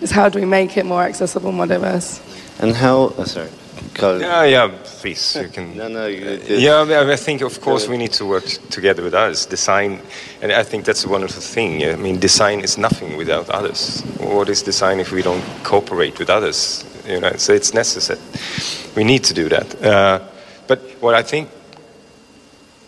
is 0.00 0.10
how 0.10 0.28
do 0.28 0.40
we 0.40 0.44
make 0.44 0.76
it 0.76 0.84
more 0.84 1.02
accessible 1.02 1.48
and 1.48 1.56
more 1.56 1.66
diverse? 1.66 2.20
And 2.58 2.74
how? 2.74 3.14
Oh, 3.16 3.24
sorry. 3.24 3.50
Yeah, 3.98 4.44
yeah, 4.44 4.78
You 5.06 5.48
can. 5.48 5.76
no, 5.76 5.88
no. 5.88 6.06
You, 6.06 6.40
yeah, 6.48 7.06
I 7.12 7.16
think 7.16 7.42
of 7.42 7.60
course 7.60 7.88
we 7.88 7.96
need 7.96 8.12
to 8.14 8.24
work 8.24 8.44
together 8.70 9.02
with 9.02 9.14
others. 9.14 9.46
Design, 9.46 10.00
and 10.42 10.52
I 10.52 10.62
think 10.62 10.84
that's 10.84 11.04
a 11.04 11.08
wonderful 11.08 11.42
thing. 11.42 11.84
I 11.84 11.96
mean, 11.96 12.18
design 12.18 12.60
is 12.60 12.76
nothing 12.78 13.16
without 13.16 13.48
others. 13.50 14.02
What 14.18 14.48
is 14.48 14.62
design 14.62 15.00
if 15.00 15.12
we 15.12 15.22
don't 15.22 15.44
cooperate 15.62 16.18
with 16.18 16.30
others? 16.30 16.84
You 17.06 17.20
know, 17.20 17.32
so 17.36 17.52
it's 17.52 17.72
necessary. 17.72 18.20
We 18.96 19.04
need 19.04 19.24
to 19.24 19.34
do 19.34 19.48
that. 19.48 19.82
Uh, 19.82 20.20
but 20.66 20.80
what 21.00 21.14
I 21.14 21.22
think, 21.22 21.48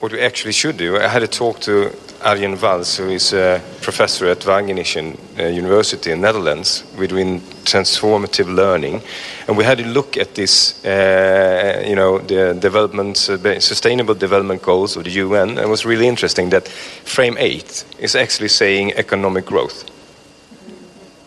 what 0.01 0.13
we 0.13 0.21
actually 0.21 0.53
should 0.53 0.77
do, 0.77 0.97
I 0.97 1.07
had 1.09 1.23
a 1.23 1.29
talk 1.29 1.61
to 1.61 1.93
Arjen 2.25 2.57
Wals, 2.57 2.97
who 2.97 3.11
is 3.11 3.33
a 3.33 3.63
professor 3.81 4.27
at 4.27 4.41
Wageningen 4.41 5.17
uh, 5.39 5.45
University 5.45 6.11
in 6.11 6.21
Netherlands, 6.21 6.85
within 6.99 7.41
transformative 7.65 8.53
learning, 8.53 9.01
and 9.47 9.57
we 9.57 9.65
had 9.65 9.81
a 9.81 9.87
look 9.87 10.17
at 10.17 10.35
this, 10.35 10.85
uh, 10.85 11.85
you 11.87 11.95
know, 11.95 12.19
the 12.19 12.55
development, 12.55 13.29
uh, 13.29 13.61
sustainable 13.61 14.15
development 14.15 14.63
goals 14.63 14.97
of 14.97 15.05
the 15.05 15.11
UN, 15.11 15.51
and 15.51 15.59
it 15.61 15.69
was 15.69 15.87
really 15.87 16.09
interesting 16.09 16.51
that 16.51 16.67
frame 16.67 17.37
eight 17.39 17.85
is 17.99 18.17
actually 18.17 18.49
saying 18.49 18.93
economic 18.95 19.47
growth. 19.47 19.85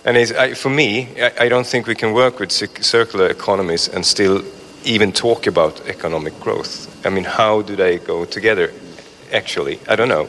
And 0.04 0.18
I, 0.18 0.54
for 0.56 0.70
me, 0.70 1.08
I, 1.22 1.46
I, 1.46 1.50
don't 1.50 1.68
think 1.68 1.86
we 1.86 1.96
can 1.96 2.12
work 2.12 2.40
with 2.40 2.52
circular 2.52 3.28
economies 3.28 3.88
and 3.88 4.04
still 4.04 4.44
even 4.84 5.12
talk 5.12 5.46
about 5.46 5.80
economic 5.88 6.40
growth. 6.40 6.90
I 7.06 7.10
mean, 7.10 7.24
how 7.24 7.62
do 7.62 7.76
they 7.76 8.00
go 8.00 8.26
together? 8.26 8.74
Actually. 9.34 9.80
I 9.88 9.96
don't 9.96 10.10
know. 10.10 10.28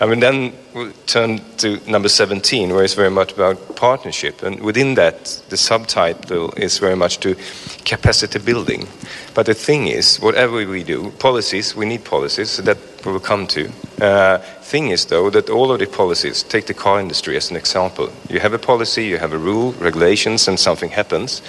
I 0.00 0.06
mean, 0.06 0.20
then 0.20 0.52
we'll 0.74 0.92
turn 1.06 1.40
to 1.58 1.80
number 1.90 2.08
17, 2.08 2.72
where 2.72 2.84
it's 2.84 2.94
very 2.94 3.10
much 3.10 3.32
about 3.32 3.76
partnership. 3.76 4.42
And 4.42 4.60
within 4.60 4.94
that, 4.94 5.42
the 5.48 5.56
subtitle 5.56 6.52
is 6.56 6.78
very 6.78 6.96
much 6.96 7.18
to 7.20 7.36
capacity 7.84 8.38
building. 8.38 8.88
But 9.34 9.46
the 9.46 9.54
thing 9.54 9.88
is, 9.88 10.18
whatever 10.18 10.56
we 10.66 10.84
do, 10.84 11.10
policies, 11.18 11.74
we 11.74 11.86
need 11.86 12.04
policies, 12.04 12.50
so 12.50 12.62
that 12.62 12.78
we 13.04 13.12
will 13.12 13.20
come 13.20 13.46
to. 13.48 13.70
Uh, 14.00 14.38
thing 14.72 14.88
is, 14.88 15.06
though, 15.06 15.30
that 15.30 15.50
all 15.50 15.70
of 15.72 15.78
the 15.78 15.86
policies, 15.86 16.42
take 16.42 16.66
the 16.66 16.74
car 16.74 17.00
industry 17.00 17.36
as 17.36 17.50
an 17.50 17.56
example. 17.56 18.10
You 18.28 18.40
have 18.40 18.54
a 18.54 18.58
policy, 18.58 19.04
you 19.04 19.18
have 19.18 19.32
a 19.32 19.38
rule, 19.38 19.72
regulations, 19.72 20.48
and 20.48 20.58
something 20.58 20.90
happens, 20.90 21.42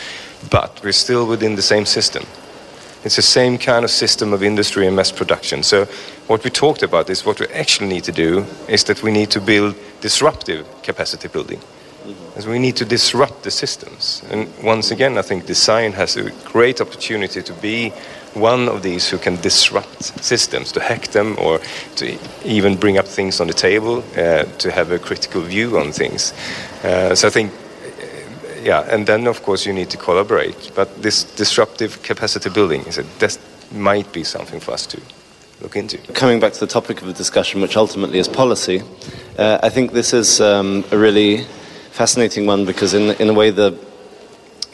but 0.49 0.81
we're 0.83 0.91
still 0.91 1.25
within 1.25 1.55
the 1.55 1.61
same 1.61 1.85
system. 1.85 2.25
It's 3.03 3.17
the 3.17 3.21
same 3.21 3.57
kind 3.57 3.83
of 3.83 3.91
system 3.91 4.33
of 4.33 4.43
industry 4.43 4.87
and 4.87 4.95
mass 4.95 5.11
production. 5.11 5.63
So 5.63 5.85
what 6.27 6.43
we 6.43 6.49
talked 6.49 6.83
about 6.83 7.09
is 7.09 7.25
what 7.25 7.39
we 7.39 7.47
actually 7.47 7.89
need 7.89 8.03
to 8.05 8.11
do 8.11 8.45
is 8.67 8.83
that 8.85 9.03
we 9.03 9.11
need 9.11 9.29
to 9.31 9.41
build 9.41 9.75
disruptive 10.01 10.65
capacity 10.83 11.27
building. 11.27 11.59
Mm-hmm. 11.59 12.51
we 12.51 12.59
need 12.59 12.75
to 12.75 12.85
disrupt 12.85 13.43
the 13.43 13.51
systems. 13.51 14.23
And 14.29 14.49
once 14.61 14.91
again, 14.91 15.17
I 15.17 15.21
think 15.21 15.45
design 15.45 15.93
has 15.93 16.17
a 16.17 16.31
great 16.43 16.81
opportunity 16.81 17.41
to 17.41 17.53
be 17.53 17.93
one 18.33 18.67
of 18.67 18.81
these 18.81 19.09
who 19.09 19.17
can 19.17 19.37
disrupt 19.41 20.03
systems, 20.21 20.71
to 20.73 20.81
hack 20.81 21.07
them 21.07 21.37
or 21.39 21.59
to 21.95 22.17
even 22.43 22.75
bring 22.75 22.97
up 22.97 23.07
things 23.07 23.39
on 23.39 23.47
the 23.47 23.53
table, 23.53 24.03
uh, 24.17 24.43
to 24.57 24.71
have 24.71 24.91
a 24.91 24.99
critical 24.99 25.41
view 25.41 25.77
on 25.77 25.91
things. 25.93 26.33
Uh, 26.83 27.15
so 27.15 27.27
I 27.27 27.31
think 27.31 27.53
yeah, 28.63 28.81
and 28.89 29.05
then 29.05 29.27
of 29.27 29.43
course 29.43 29.65
you 29.65 29.73
need 29.73 29.89
to 29.89 29.97
collaborate. 29.97 30.71
But 30.75 31.01
this 31.01 31.23
disruptive 31.23 32.01
capacity 32.03 32.49
building 32.49 32.81
is 32.85 32.97
a, 32.97 33.03
that 33.19 33.37
might 33.71 34.11
be 34.11 34.23
something 34.23 34.59
for 34.59 34.71
us 34.71 34.85
to 34.87 35.01
look 35.61 35.75
into. 35.75 35.97
Coming 36.13 36.39
back 36.39 36.53
to 36.53 36.59
the 36.59 36.67
topic 36.67 37.01
of 37.01 37.07
the 37.07 37.13
discussion, 37.13 37.61
which 37.61 37.77
ultimately 37.77 38.19
is 38.19 38.27
policy, 38.27 38.81
uh, 39.37 39.59
I 39.61 39.69
think 39.69 39.91
this 39.91 40.13
is 40.13 40.41
um, 40.41 40.83
a 40.91 40.97
really 40.97 41.45
fascinating 41.91 42.45
one 42.45 42.65
because 42.65 42.93
in 42.93 43.15
in 43.21 43.29
a 43.29 43.33
way 43.33 43.51
the 43.51 43.77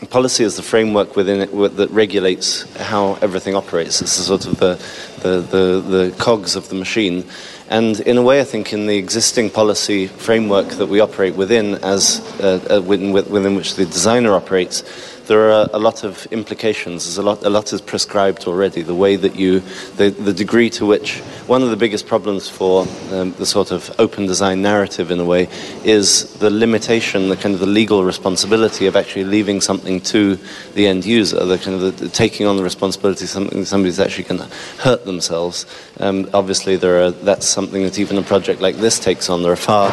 policy 0.08 0.43
is 0.43 0.55
the 0.55 0.62
framework 0.62 1.15
within 1.15 1.41
it 1.41 1.51
that 1.75 1.89
regulates 1.91 2.63
how 2.77 3.15
everything 3.22 3.55
operates. 3.55 4.01
It's 4.01 4.17
the 4.17 4.24
sort 4.24 4.46
of 4.46 4.58
the, 4.60 4.75
the, 5.22 5.41
the, 5.41 5.81
the 5.81 6.15
cogs 6.17 6.55
of 6.55 6.69
the 6.69 6.75
machine. 6.75 7.25
And 7.69 7.99
in 7.99 8.17
a 8.17 8.23
way, 8.23 8.41
I 8.41 8.45
think 8.45 8.73
in 8.73 8.88
the 8.88 8.97
existing 8.97 9.51
policy 9.51 10.07
framework 10.07 10.69
that 10.69 10.88
we 10.88 11.01
operate 11.01 11.35
within, 11.35 11.75
as 11.75 12.19
uh, 12.39 12.77
uh, 12.77 12.81
within, 12.81 13.11
within 13.11 13.55
which 13.55 13.75
the 13.75 13.85
designer 13.85 14.33
operates, 14.33 14.83
there 15.29 15.51
are 15.51 15.69
a 15.71 15.79
lot 15.79 16.03
of 16.03 16.25
implications. 16.31 17.05
There's 17.05 17.19
a 17.19 17.21
lot, 17.21 17.45
a 17.45 17.50
lot 17.51 17.71
is 17.71 17.81
prescribed 17.81 18.45
already. 18.48 18.81
The 18.81 18.95
way 18.95 19.15
that 19.15 19.36
you, 19.36 19.59
the, 19.95 20.09
the 20.09 20.33
degree 20.33 20.71
to 20.71 20.88
which, 20.88 21.19
one 21.45 21.62
of 21.62 21.69
the 21.69 21.77
biggest 21.77 22.07
problems 22.07 22.50
for 22.50 22.88
um, 23.12 23.33
the 23.33 23.45
sort 23.45 23.71
of 23.71 23.93
open 24.00 24.25
design 24.25 24.63
narrative, 24.63 25.12
in 25.12 25.19
a 25.19 25.25
way, 25.25 25.48
is 25.86 26.33
the 26.39 26.50
limitation, 26.50 27.29
the 27.29 27.38
kind 27.38 27.53
of 27.53 27.62
the 27.62 27.67
legal 27.67 28.03
responsibility 28.03 28.88
of 28.88 28.95
actually 28.95 29.24
leaving 29.24 29.62
something 29.62 30.01
to 30.01 30.39
the 30.74 30.88
end 30.88 31.05
user, 31.05 31.45
the 31.45 31.59
kind 31.59 31.75
of 31.75 31.81
the, 31.81 31.91
the 31.91 32.09
taking 32.09 32.48
on 32.48 32.57
the 32.57 32.63
responsibility 32.63 33.27
something 33.27 33.63
somebody's 33.65 34.00
actually 34.00 34.24
going 34.24 34.41
to 34.41 34.48
hurt 34.81 35.05
themselves. 35.05 35.67
Um, 36.00 36.27
obviously, 36.33 36.75
there 36.75 37.03
are 37.03 37.12
that's 37.12 37.48
something 37.48 37.83
that 37.83 38.00
even 38.00 38.17
a 38.17 38.24
project 38.24 38.62
like 38.62 38.77
this 38.77 38.98
takes 38.98 39.29
on. 39.29 39.43
There 39.43 39.51
are 39.51 39.55
far 39.55 39.91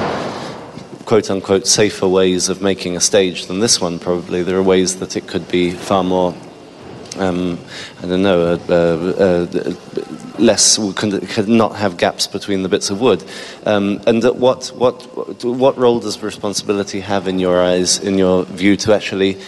quote 1.06 1.30
unquote 1.30 1.66
safer 1.66 2.08
ways 2.08 2.48
of 2.48 2.60
making 2.60 2.96
a 2.96 3.00
stage 3.00 3.46
than 3.46 3.60
this 3.60 3.80
one, 3.80 3.98
probably. 3.98 4.42
There 4.42 4.58
are 4.58 4.62
ways 4.62 4.98
that 4.98 5.16
it 5.16 5.26
could 5.26 5.48
be 5.48 5.70
far 5.70 6.02
more, 6.02 6.34
um, 7.16 7.58
I 8.02 8.06
don't 8.06 8.22
know, 8.22 8.42
uh, 8.42 8.58
uh, 8.68 9.46
uh, 9.54 9.75
less, 10.38 10.76
could, 10.96 11.26
could, 11.28 11.48
not 11.48 11.76
have 11.76 11.96
gaps 11.96 12.26
between 12.26 12.64
the 12.64 12.68
bits 12.68 12.90
of 12.90 13.00
wood. 13.00 13.25
Um, 13.64 14.02
and 14.06 14.22
what, 14.38 14.66
what, 14.75 15.00
what 15.44 15.78
role 15.78 16.00
does 16.00 16.20
responsibility 16.22 17.00
have 17.00 17.28
in 17.28 17.38
your 17.38 17.62
eyes, 17.62 18.00
in 18.00 18.18
your 18.18 18.44
view, 18.44 18.76
to 18.78 18.92
actually 18.92 19.38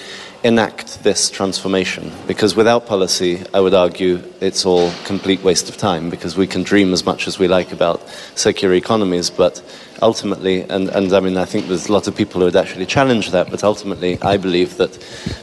enact 0.44 1.02
this 1.02 1.30
transformation 1.30 2.12
because 2.26 2.54
without 2.54 2.86
policy 2.86 3.42
I 3.52 3.60
would 3.60 3.74
argue 3.74 4.22
it's 4.40 4.64
all 4.64 4.92
complete 5.04 5.42
waste 5.42 5.68
of 5.68 5.76
time 5.76 6.10
because 6.10 6.36
we 6.36 6.46
can 6.46 6.62
dream 6.62 6.92
as 6.92 7.04
much 7.04 7.26
as 7.26 7.38
we 7.38 7.48
like 7.48 7.72
about 7.72 8.08
circular 8.36 8.74
economies 8.74 9.30
but 9.30 9.62
ultimately, 10.02 10.62
and, 10.62 10.88
and 10.88 11.12
I 11.12 11.20
mean, 11.20 11.36
I 11.36 11.44
think 11.44 11.66
there's 11.66 11.88
a 11.88 11.92
lot 11.92 12.06
of 12.08 12.16
people 12.16 12.40
who 12.40 12.46
would 12.46 12.56
actually 12.56 12.86
challenge 12.86 13.30
that, 13.32 13.50
but 13.50 13.64
ultimately, 13.64 14.20
I 14.22 14.36
believe 14.36 14.76
that 14.76 14.98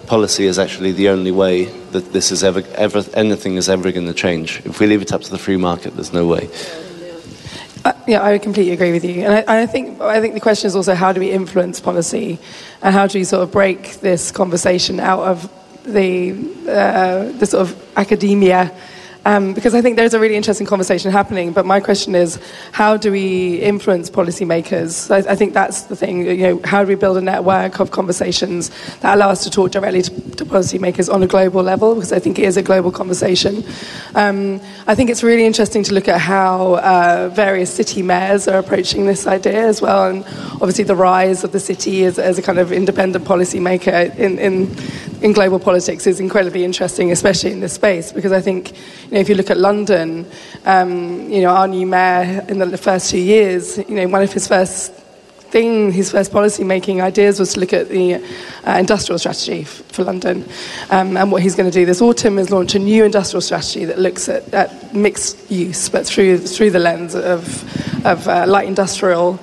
policy 0.08 0.46
is 0.46 0.60
actually 0.60 0.92
the 0.92 1.10
only 1.10 1.32
way 1.32 1.66
that 1.92 2.14
this 2.14 2.32
is 2.32 2.44
ever, 2.44 2.64
ever 2.76 3.04
anything 3.14 3.56
is 3.56 3.70
ever 3.70 3.92
going 3.92 4.08
to 4.08 4.14
change. 4.14 4.62
If 4.66 4.80
we 4.80 4.88
leave 4.88 5.02
it 5.02 5.12
up 5.12 5.22
to 5.22 5.32
the 5.32 5.38
free 5.38 5.58
market, 5.58 5.96
there's 5.96 6.14
no 6.14 6.26
way. 6.26 6.50
Yeah, 8.08 8.22
I 8.22 8.34
would 8.34 8.44
completely 8.44 8.74
agree 8.74 8.92
with 8.92 9.04
you, 9.04 9.24
and 9.24 9.34
I, 9.34 9.64
I, 9.64 9.66
think 9.66 10.00
I 10.00 10.22
think 10.22 10.36
the 10.36 10.40
question 10.40 10.68
is 10.68 10.76
also 10.76 10.94
how 10.94 11.12
do 11.12 11.20
we 11.20 11.32
influence 11.32 11.80
policy, 11.80 12.38
and 12.84 12.94
how 12.94 13.08
do 13.08 13.18
we 13.18 13.24
sort 13.24 13.42
of 13.42 13.52
break 13.52 13.94
this 14.02 14.32
conversation 14.32 15.00
out 15.00 15.22
of 15.24 15.52
the 15.86 16.34
uh, 16.68 17.32
the 17.40 17.46
sort 17.48 17.62
of 17.62 17.98
academia 17.98 18.72
Um, 19.26 19.54
because 19.54 19.74
I 19.74 19.82
think 19.82 19.96
there's 19.96 20.14
a 20.14 20.20
really 20.20 20.36
interesting 20.36 20.68
conversation 20.68 21.12
happening. 21.12 21.52
But 21.52 21.66
my 21.66 21.80
question 21.80 22.14
is, 22.14 22.40
how 22.72 22.96
do 22.96 23.12
we 23.12 23.56
influence 23.56 24.10
policymakers? 24.10 25.10
I, 25.10 25.32
I 25.32 25.36
think 25.36 25.54
that's 25.54 25.84
the 25.84 25.96
thing. 25.96 26.28
You 26.28 26.38
know, 26.38 26.62
how 26.64 26.84
do 26.84 26.88
we 26.88 26.96
build 26.96 27.18
a 27.18 27.22
network 27.22 27.80
of 27.80 27.90
conversations 27.90 28.70
that 29.00 29.16
allow 29.16 29.30
us 29.30 29.44
to 29.44 29.50
talk 29.50 29.72
directly 29.72 30.04
to, 30.04 30.12
to 30.12 30.46
policymakers 30.46 31.12
on 31.12 31.24
a 31.24 31.28
global 31.28 31.64
level? 31.64 31.96
Because 31.96 32.14
I 32.14 32.20
think 32.20 32.38
it 32.38 32.46
is 32.46 32.56
a 32.56 32.62
global 32.62 32.92
conversation. 32.92 33.64
Um, 34.14 34.62
I 34.86 34.94
think 34.94 35.10
it's 35.10 35.24
really 35.24 35.46
interesting 35.46 35.84
to 35.84 35.94
look 35.94 36.08
at 36.08 36.22
how 36.22 36.76
uh, 36.76 37.30
various 37.34 37.74
city 37.74 38.04
mayors 38.04 38.48
are 38.48 38.60
approaching 38.60 39.08
this 39.08 39.26
idea 39.26 39.68
as 39.68 39.82
well, 39.82 40.08
and 40.08 40.24
obviously 40.62 40.84
the 40.84 40.96
rise 40.96 41.44
of 41.44 41.52
the 41.52 41.60
city 41.60 42.06
as, 42.06 42.20
as 42.20 42.38
a 42.38 42.44
kind 42.44 42.60
of 42.60 42.72
independent 42.72 43.26
policymaker 43.26 44.16
in, 44.18 44.38
in 44.38 44.68
in 45.26 45.34
global 45.34 45.60
politics 45.60 46.06
is 46.06 46.20
incredibly 46.20 46.64
interesting, 46.64 47.12
especially 47.12 47.52
in 47.52 47.60
this 47.60 47.74
space, 47.74 48.12
because 48.12 48.32
I 48.32 48.42
think, 48.42 48.72
you 49.06 49.14
know, 49.14 49.20
if 49.20 49.28
you 49.28 49.34
look 49.34 49.50
at 49.50 49.58
London, 49.58 50.24
um, 50.66 51.28
you 51.32 51.42
know, 51.42 51.50
our 51.50 51.68
new 51.68 51.88
mayor 51.88 52.46
in 52.48 52.60
the 52.60 52.78
first 52.78 53.10
two 53.10 53.18
years, 53.18 53.80
you 53.80 53.96
know, 53.96 54.08
one 54.08 54.22
of 54.22 54.32
his 54.32 54.48
first 54.48 54.94
thing, 55.50 55.92
his 55.92 56.12
first 56.12 56.32
policy 56.32 56.64
making 56.64 57.02
ideas 57.02 57.40
was 57.40 57.54
to 57.54 57.60
look 57.60 57.74
at 57.74 57.90
the 57.90 58.24
uh, 58.68 58.78
industrial 58.78 59.18
strategy 59.18 59.62
f- 59.62 59.82
for 59.88 60.04
London. 60.04 60.48
Um, 60.92 61.18
and 61.18 61.32
what 61.32 61.42
he's 61.42 61.56
going 61.56 61.72
to 61.72 61.80
do 61.80 61.88
this 61.88 62.04
autumn 62.04 62.38
is 62.38 62.52
launch 62.52 62.76
a 62.76 62.80
new 62.80 63.04
industrial 63.04 63.42
strategy 63.42 63.84
that 63.86 63.98
looks 63.98 64.30
at, 64.30 64.54
at 64.54 64.94
mixed 64.94 65.50
use, 65.50 65.90
but 65.90 66.06
through, 66.06 66.38
through 66.38 66.70
the 66.70 66.80
lens 66.80 67.16
of, 67.16 68.06
of 68.06 68.28
uh, 68.28 68.46
light 68.48 68.68
industrial 68.68 69.40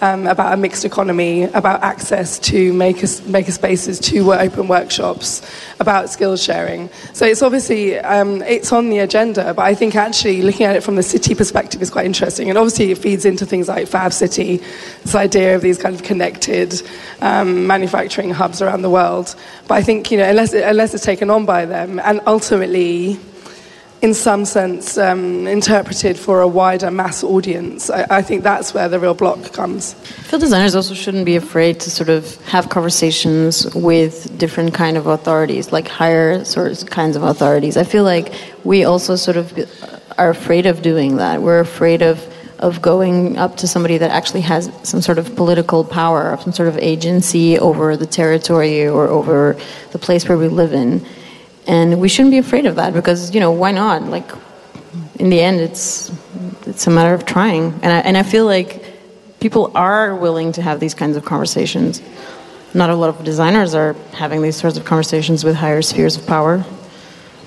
um, 0.00 0.26
about 0.26 0.52
a 0.52 0.56
mixed 0.56 0.84
economy, 0.84 1.44
about 1.44 1.82
access 1.82 2.38
to 2.38 2.72
maker, 2.72 3.06
maker 3.26 3.52
spaces, 3.52 3.98
to 4.00 4.32
open 4.32 4.68
workshops, 4.68 5.42
about 5.80 6.10
skills 6.10 6.42
sharing. 6.42 6.88
So 7.12 7.26
it's 7.26 7.42
obviously 7.42 7.98
um, 7.98 8.42
it's 8.42 8.72
on 8.72 8.90
the 8.90 8.98
agenda, 8.98 9.54
but 9.54 9.62
I 9.62 9.74
think 9.74 9.94
actually 9.94 10.42
looking 10.42 10.66
at 10.66 10.76
it 10.76 10.82
from 10.82 10.96
the 10.96 11.02
city 11.02 11.34
perspective 11.34 11.82
is 11.82 11.90
quite 11.90 12.06
interesting. 12.06 12.48
And 12.48 12.58
obviously 12.58 12.90
it 12.90 12.98
feeds 12.98 13.24
into 13.24 13.46
things 13.46 13.68
like 13.68 13.88
Fab 13.88 14.12
City, 14.12 14.58
this 15.02 15.14
idea 15.14 15.54
of 15.54 15.62
these 15.62 15.78
kind 15.78 15.94
of 15.94 16.02
connected 16.02 16.82
um, 17.20 17.66
manufacturing 17.66 18.30
hubs 18.30 18.60
around 18.62 18.82
the 18.82 18.90
world. 18.90 19.34
But 19.68 19.74
I 19.74 19.82
think 19.82 20.10
you 20.10 20.18
know 20.18 20.28
unless 20.28 20.52
unless 20.52 20.94
it's 20.94 21.04
taken 21.04 21.30
on 21.30 21.46
by 21.46 21.66
them, 21.66 21.98
and 22.00 22.20
ultimately 22.26 23.18
in 24.06 24.14
some 24.14 24.44
sense, 24.44 24.96
um, 24.96 25.48
interpreted 25.48 26.16
for 26.16 26.40
a 26.40 26.46
wider 26.46 26.92
mass 26.92 27.24
audience. 27.24 27.90
I, 27.90 28.06
I, 28.18 28.22
think 28.22 28.44
that's 28.44 28.72
where 28.72 28.88
the 28.88 29.00
real 29.00 29.14
block 29.14 29.52
comes. 29.52 29.94
Feel 30.28 30.38
designers 30.38 30.76
also 30.76 30.94
shouldn't 30.94 31.26
be 31.26 31.34
afraid 31.34 31.80
to 31.80 31.90
sort 31.90 32.08
of 32.08 32.22
have 32.44 32.68
conversations 32.68 33.66
with 33.74 34.38
different 34.38 34.74
kind 34.74 34.96
of 34.96 35.08
authorities, 35.08 35.72
like 35.72 35.88
higher 35.88 36.44
sorts 36.44 36.84
kinds 36.84 37.16
of 37.16 37.24
authorities. 37.24 37.76
I 37.76 37.82
feel 37.82 38.04
like 38.04 38.32
we 38.62 38.84
also 38.84 39.16
sort 39.16 39.36
of 39.36 39.52
are 40.18 40.30
afraid 40.30 40.66
of 40.66 40.82
doing 40.82 41.16
that. 41.16 41.42
We're 41.42 41.58
afraid 41.58 42.00
of 42.00 42.16
of 42.60 42.80
going 42.80 43.36
up 43.36 43.56
to 43.58 43.66
somebody 43.66 43.98
that 43.98 44.10
actually 44.10 44.40
has 44.40 44.70
some 44.82 45.02
sort 45.02 45.18
of 45.18 45.34
political 45.34 45.84
power, 45.84 46.38
some 46.40 46.52
sort 46.52 46.68
of 46.68 46.78
agency 46.78 47.58
over 47.58 47.96
the 47.98 48.06
territory 48.06 48.86
or 48.86 49.08
over 49.08 49.56
the 49.90 49.98
place 49.98 50.26
where 50.28 50.38
we 50.38 50.48
live 50.48 50.72
in 50.72 51.04
and 51.66 52.00
we 52.00 52.08
shouldn't 52.08 52.32
be 52.32 52.38
afraid 52.38 52.66
of 52.66 52.76
that 52.76 52.92
because 52.92 53.34
you 53.34 53.40
know 53.40 53.50
why 53.50 53.72
not? 53.72 54.02
Like 54.02 54.30
in 55.18 55.30
the 55.30 55.40
end 55.40 55.60
it's 55.60 56.12
it's 56.66 56.86
a 56.86 56.90
matter 56.90 57.14
of 57.14 57.24
trying. 57.24 57.72
And 57.82 57.92
I, 57.92 57.98
and 58.00 58.16
I 58.16 58.22
feel 58.22 58.44
like 58.44 58.84
people 59.40 59.70
are 59.74 60.14
willing 60.14 60.52
to 60.52 60.62
have 60.62 60.80
these 60.80 60.94
kinds 60.94 61.16
of 61.16 61.24
conversations. 61.24 62.02
Not 62.74 62.90
a 62.90 62.94
lot 62.94 63.08
of 63.10 63.24
designers 63.24 63.74
are 63.74 63.94
having 64.12 64.42
these 64.42 64.56
sorts 64.56 64.76
of 64.76 64.84
conversations 64.84 65.44
with 65.44 65.54
higher 65.54 65.82
spheres 65.82 66.16
of 66.16 66.26
power. 66.26 66.64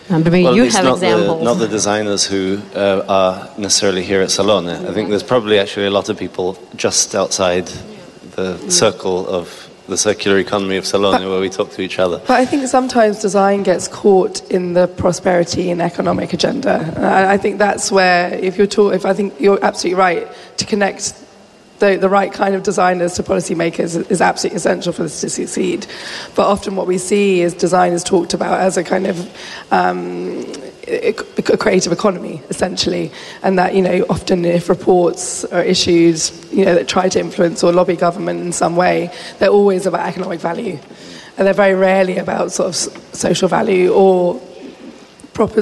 Um, 0.09 0.23
but 0.23 0.31
maybe 0.31 0.45
well, 0.45 0.55
you 0.55 0.63
have 0.63 0.83
not 0.83 0.93
examples. 0.93 1.37
the, 1.37 1.43
not 1.43 1.53
the 1.55 1.67
designers 1.67 2.25
who 2.25 2.59
uh, 2.73 3.05
are 3.07 3.59
necessarily 3.59 4.03
here 4.03 4.21
at 4.21 4.31
Salone 4.31 4.69
I 4.69 4.91
think 4.91 5.09
there's 5.09 5.21
probably 5.21 5.59
actually 5.59 5.85
a 5.85 5.91
lot 5.91 6.09
of 6.09 6.17
people 6.17 6.57
just 6.75 7.13
outside 7.13 7.67
the 8.35 8.57
circle 8.71 9.27
of 9.27 9.68
the 9.89 9.97
circular 9.97 10.37
economy 10.37 10.77
of 10.77 10.85
Salone, 10.85 11.29
where 11.29 11.39
we 11.39 11.49
talk 11.49 11.71
to 11.71 11.81
each 11.81 11.99
other. 11.99 12.19
But 12.19 12.31
I 12.31 12.45
think 12.45 12.67
sometimes 12.67 13.19
design 13.19 13.63
gets 13.63 13.87
caught 13.87 14.41
in 14.49 14.73
the 14.73 14.87
prosperity 14.87 15.71
and 15.71 15.81
economic 15.81 16.33
agenda. 16.33 16.93
And 16.95 17.05
I 17.05 17.37
think 17.37 17.57
that's 17.57 17.91
where, 17.91 18.33
if 18.33 18.57
you're 18.57 18.67
talk, 18.67 18.93
if 18.93 19.05
I 19.05 19.13
think 19.13 19.39
you're 19.39 19.63
absolutely 19.63 19.99
right 19.99 20.27
to 20.57 20.65
connect 20.65 21.13
the, 21.79 21.97
the 21.97 22.09
right 22.09 22.31
kind 22.31 22.55
of 22.55 22.63
designers 22.63 23.13
to 23.13 23.23
policymakers 23.23 24.09
is 24.11 24.21
absolutely 24.21 24.57
essential 24.57 24.93
for 24.93 25.03
this 25.03 25.21
to 25.21 25.29
succeed. 25.29 25.87
But 26.35 26.47
often 26.47 26.75
what 26.75 26.87
we 26.87 26.97
see 26.97 27.41
is 27.41 27.53
design 27.53 27.93
is 27.93 28.03
talked 28.03 28.33
about 28.33 28.59
as 28.59 28.77
a 28.77 28.83
kind 28.83 29.07
of 29.07 29.71
um, 29.71 30.45
a 30.89 31.13
creative 31.57 31.91
economy, 31.91 32.41
essentially, 32.49 33.11
and 33.43 33.57
that 33.59 33.75
you 33.75 33.81
know 33.81 34.05
often 34.09 34.45
if 34.45 34.69
reports 34.69 35.45
are 35.45 35.63
issued, 35.63 36.19
you 36.51 36.65
know 36.65 36.75
that 36.75 36.87
try 36.87 37.09
to 37.09 37.19
influence 37.19 37.63
or 37.63 37.71
lobby 37.71 37.95
government 37.95 38.41
in 38.41 38.51
some 38.51 38.75
way, 38.75 39.11
they're 39.37 39.49
always 39.49 39.85
about 39.85 40.07
economic 40.07 40.39
value, 40.39 40.79
and 41.37 41.45
they're 41.45 41.53
very 41.53 41.75
rarely 41.75 42.17
about 42.17 42.51
sort 42.51 42.69
of 42.69 42.75
social 43.15 43.47
value 43.47 43.91
or 43.93 44.41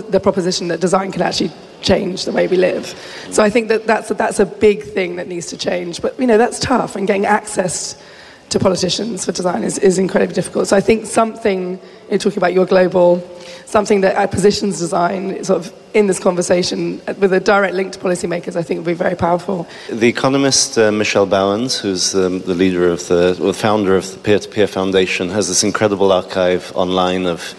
the 0.09 0.19
proposition 0.19 0.69
that 0.69 0.79
design 0.79 1.11
can 1.11 1.21
actually 1.21 1.51
change 1.81 2.25
the 2.25 2.31
way 2.31 2.47
we 2.47 2.57
live. 2.57 2.87
So 3.29 3.43
I 3.43 3.49
think 3.51 3.67
that 3.67 3.85
that's 3.85 4.09
a, 4.09 4.15
that's 4.15 4.39
a 4.39 4.45
big 4.45 4.81
thing 4.81 5.17
that 5.17 5.27
needs 5.27 5.45
to 5.47 5.57
change. 5.57 6.01
But 6.01 6.19
you 6.19 6.25
know 6.25 6.37
that's 6.37 6.59
tough, 6.59 6.95
and 6.95 7.05
getting 7.05 7.25
access 7.25 8.01
to 8.49 8.59
politicians 8.59 9.25
for 9.25 9.31
design 9.31 9.63
is, 9.63 9.77
is 9.77 9.97
incredibly 9.97 10.33
difficult. 10.33 10.67
So 10.67 10.77
I 10.77 10.81
think 10.81 11.05
something, 11.05 11.79
you're 12.09 12.19
talking 12.19 12.37
about 12.37 12.53
your 12.53 12.65
global, 12.65 13.21
something 13.65 14.01
that 14.01 14.31
positions 14.31 14.79
design 14.79 15.43
sort 15.43 15.65
of 15.65 15.73
in 15.93 16.07
this 16.07 16.19
conversation 16.19 17.01
with 17.19 17.33
a 17.33 17.39
direct 17.39 17.73
link 17.75 17.91
to 17.93 17.99
policymakers, 17.99 18.55
I 18.55 18.63
think 18.63 18.79
would 18.79 18.85
be 18.85 18.93
very 18.93 19.15
powerful. 19.15 19.67
The 19.89 20.07
economist 20.07 20.77
uh, 20.77 20.91
Michel 20.91 21.27
Bauwens, 21.27 21.79
who's 21.79 22.15
um, 22.15 22.39
the 22.41 22.53
leader 22.53 22.87
of 22.87 23.07
the, 23.07 23.37
or 23.41 23.53
founder 23.53 23.95
of 23.95 24.09
the 24.11 24.17
Peer-to-Peer 24.19 24.67
Foundation, 24.67 25.29
has 25.29 25.47
this 25.47 25.63
incredible 25.63 26.11
archive 26.11 26.71
online 26.75 27.25
of 27.25 27.55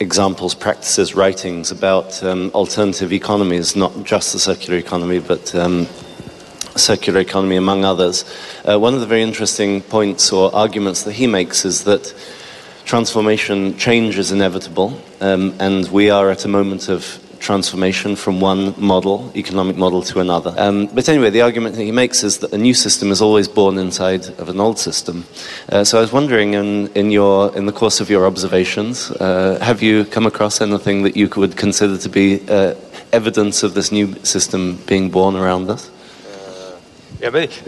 examples, 0.00 0.54
practices, 0.54 1.14
writings 1.14 1.70
about 1.70 2.22
um, 2.24 2.50
alternative 2.54 3.12
economies, 3.12 3.76
not 3.76 4.02
just 4.02 4.32
the 4.32 4.38
circular 4.38 4.78
economy, 4.78 5.20
but 5.20 5.54
um, 5.54 5.86
circular 6.76 7.20
economy, 7.20 7.56
among 7.56 7.84
others. 7.84 8.24
Uh, 8.64 8.78
one 8.78 8.94
of 8.94 9.00
the 9.00 9.06
very 9.06 9.22
interesting 9.22 9.80
points 9.80 10.32
or 10.32 10.54
arguments 10.54 11.02
that 11.02 11.12
he 11.12 11.26
makes 11.26 11.64
is 11.64 11.84
that 11.84 12.14
transformation, 12.84 13.76
change 13.76 14.18
is 14.18 14.32
inevitable, 14.32 15.00
um, 15.20 15.54
and 15.58 15.88
we 15.90 16.10
are 16.10 16.30
at 16.30 16.44
a 16.44 16.48
moment 16.48 16.88
of 16.88 17.18
transformation 17.42 18.14
from 18.14 18.40
one 18.40 18.72
model, 18.80 19.30
economic 19.34 19.76
model, 19.76 20.00
to 20.00 20.20
another. 20.20 20.54
Um, 20.56 20.86
but 20.86 21.08
anyway, 21.08 21.30
the 21.30 21.42
argument 21.42 21.74
that 21.74 21.82
he 21.82 21.90
makes 21.90 22.22
is 22.22 22.38
that 22.38 22.52
a 22.52 22.58
new 22.58 22.72
system 22.72 23.10
is 23.10 23.20
always 23.20 23.48
born 23.48 23.78
inside 23.78 24.26
of 24.38 24.48
an 24.48 24.60
old 24.60 24.78
system. 24.78 25.24
Uh, 25.68 25.82
so 25.82 25.98
I 25.98 26.00
was 26.00 26.12
wondering, 26.12 26.54
in, 26.54 26.86
in, 26.94 27.10
your, 27.10 27.54
in 27.56 27.66
the 27.66 27.72
course 27.72 28.00
of 28.00 28.08
your 28.08 28.26
observations, 28.26 29.10
uh, 29.10 29.58
have 29.60 29.82
you 29.82 30.04
come 30.04 30.24
across 30.24 30.60
anything 30.60 31.02
that 31.02 31.16
you 31.16 31.28
would 31.36 31.56
consider 31.56 31.98
to 31.98 32.08
be 32.08 32.40
uh, 32.48 32.74
evidence 33.12 33.62
of 33.64 33.74
this 33.74 33.90
new 33.90 34.14
system 34.24 34.76
being 34.86 35.10
born 35.10 35.34
around 35.34 35.68
us? 35.68 35.90
Yeah, 37.22 37.30
but 37.30 37.66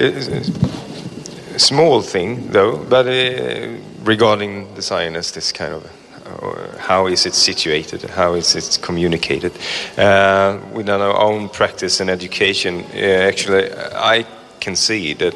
a 1.54 1.58
small 1.60 2.02
thing 2.02 2.50
though, 2.50 2.76
but 2.76 3.06
uh, 3.06 3.68
regarding 4.02 4.74
the 4.74 4.82
as 5.14 5.30
this 5.30 5.52
kind 5.52 5.74
of 5.74 5.84
uh, 6.26 6.76
how 6.78 7.06
is 7.06 7.24
it 7.24 7.34
situated, 7.34 8.02
how 8.10 8.34
is 8.34 8.56
it 8.56 8.80
communicated. 8.82 9.52
Uh, 9.96 10.58
within 10.72 11.00
our 11.00 11.16
own 11.16 11.48
practice 11.48 12.00
and 12.00 12.10
education, 12.10 12.82
uh, 12.94 13.28
actually, 13.28 13.72
I 13.72 14.26
can 14.58 14.74
see 14.74 15.14
that 15.14 15.34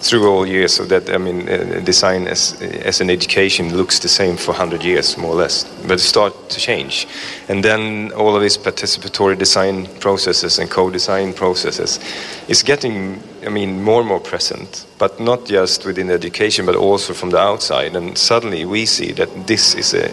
through 0.00 0.26
all 0.28 0.46
years 0.46 0.74
so 0.74 0.84
that 0.84 1.10
I 1.10 1.18
mean 1.18 1.48
uh, 1.48 1.80
design 1.84 2.26
as 2.26 2.60
as 2.86 3.00
an 3.00 3.10
education 3.10 3.76
looks 3.76 3.98
the 3.98 4.08
same 4.08 4.36
for 4.36 4.52
100 4.52 4.82
years 4.82 5.16
more 5.16 5.32
or 5.32 5.36
less 5.36 5.64
but 5.82 5.92
it 5.92 6.00
start 6.00 6.50
to 6.50 6.60
change. 6.60 7.06
And 7.48 7.62
then 7.62 8.12
all 8.12 8.34
of 8.34 8.42
these 8.42 8.58
participatory 8.58 9.36
design 9.38 9.86
processes 10.00 10.58
and 10.58 10.70
co-design 10.70 11.34
processes 11.34 12.00
is 12.48 12.62
getting 12.62 13.22
I 13.46 13.50
mean 13.50 13.82
more 13.82 14.00
and 14.00 14.08
more 14.08 14.20
present 14.20 14.86
but 14.98 15.20
not 15.20 15.46
just 15.46 15.84
within 15.84 16.10
education 16.10 16.66
but 16.66 16.76
also 16.76 17.12
from 17.12 17.30
the 17.30 17.38
outside. 17.38 17.94
And 17.96 18.16
suddenly 18.16 18.64
we 18.64 18.86
see 18.86 19.12
that 19.12 19.46
this 19.46 19.74
is 19.74 19.94
a 19.94 20.10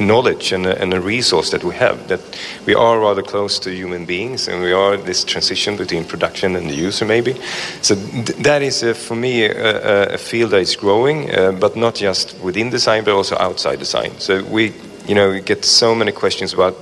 knowledge 0.00 0.52
and 0.52 0.66
a, 0.66 0.80
and 0.80 0.92
a, 0.94 1.00
resource 1.00 1.50
that 1.50 1.64
we 1.64 1.74
have 1.74 2.08
that 2.08 2.20
we 2.66 2.74
are 2.74 2.98
rather 3.00 3.22
close 3.22 3.58
to 3.58 3.70
human 3.70 4.04
beings 4.04 4.48
and 4.48 4.62
we 4.62 4.72
are 4.72 4.96
this 4.96 5.24
transition 5.24 5.76
between 5.76 6.04
production 6.04 6.56
and 6.56 6.68
the 6.68 6.74
user 6.74 7.04
maybe. 7.04 7.34
So 7.82 7.94
th- 7.94 8.38
that 8.38 8.62
is 8.62 8.82
uh, 8.82 8.94
for 8.94 9.14
me 9.14 9.44
a, 9.44 10.14
a, 10.14 10.18
field 10.18 10.50
that 10.50 10.60
is 10.60 10.76
growing 10.76 11.34
uh, 11.34 11.52
but 11.52 11.76
not 11.76 11.94
just 11.94 12.38
within 12.40 12.70
design 12.70 13.04
but 13.04 13.14
also 13.14 13.36
outside 13.38 13.78
design 13.78 14.18
so 14.18 14.44
we 14.44 14.72
you 15.06 15.14
know 15.14 15.30
we 15.30 15.40
get 15.40 15.64
so 15.64 15.94
many 15.94 16.12
questions 16.12 16.52
about 16.52 16.76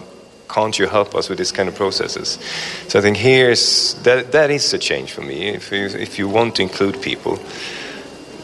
can't 0.49 0.79
you 0.79 0.87
help 0.87 1.15
us 1.15 1.29
with 1.29 1.39
this 1.39 1.53
kind 1.53 1.69
of 1.69 1.75
processes? 1.75 2.39
So 2.89 2.99
i 2.99 3.03
think 3.03 3.17
here's 3.17 3.95
that 4.03 4.33
that 4.33 4.51
is 4.51 4.73
a 4.75 4.79
change 4.79 5.13
for 5.13 5.23
me. 5.23 5.49
If 5.49 5.71
you, 5.73 5.87
if 5.87 6.19
you 6.19 6.29
want 6.29 6.57
to 6.57 6.63
include 6.63 7.03
people 7.03 7.39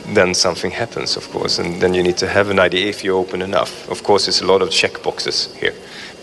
then 0.06 0.34
something 0.34 0.70
happens, 0.70 1.16
of 1.16 1.28
course, 1.30 1.58
and 1.58 1.80
then 1.80 1.94
you 1.94 2.02
need 2.02 2.16
to 2.18 2.26
have 2.26 2.50
an 2.50 2.58
idea 2.58 2.88
if 2.88 3.04
you're 3.04 3.18
open 3.18 3.42
enough. 3.42 3.88
Of 3.90 4.02
course, 4.02 4.26
there's 4.26 4.40
a 4.40 4.46
lot 4.46 4.62
of 4.62 4.70
check 4.70 5.02
boxes 5.02 5.54
here, 5.56 5.74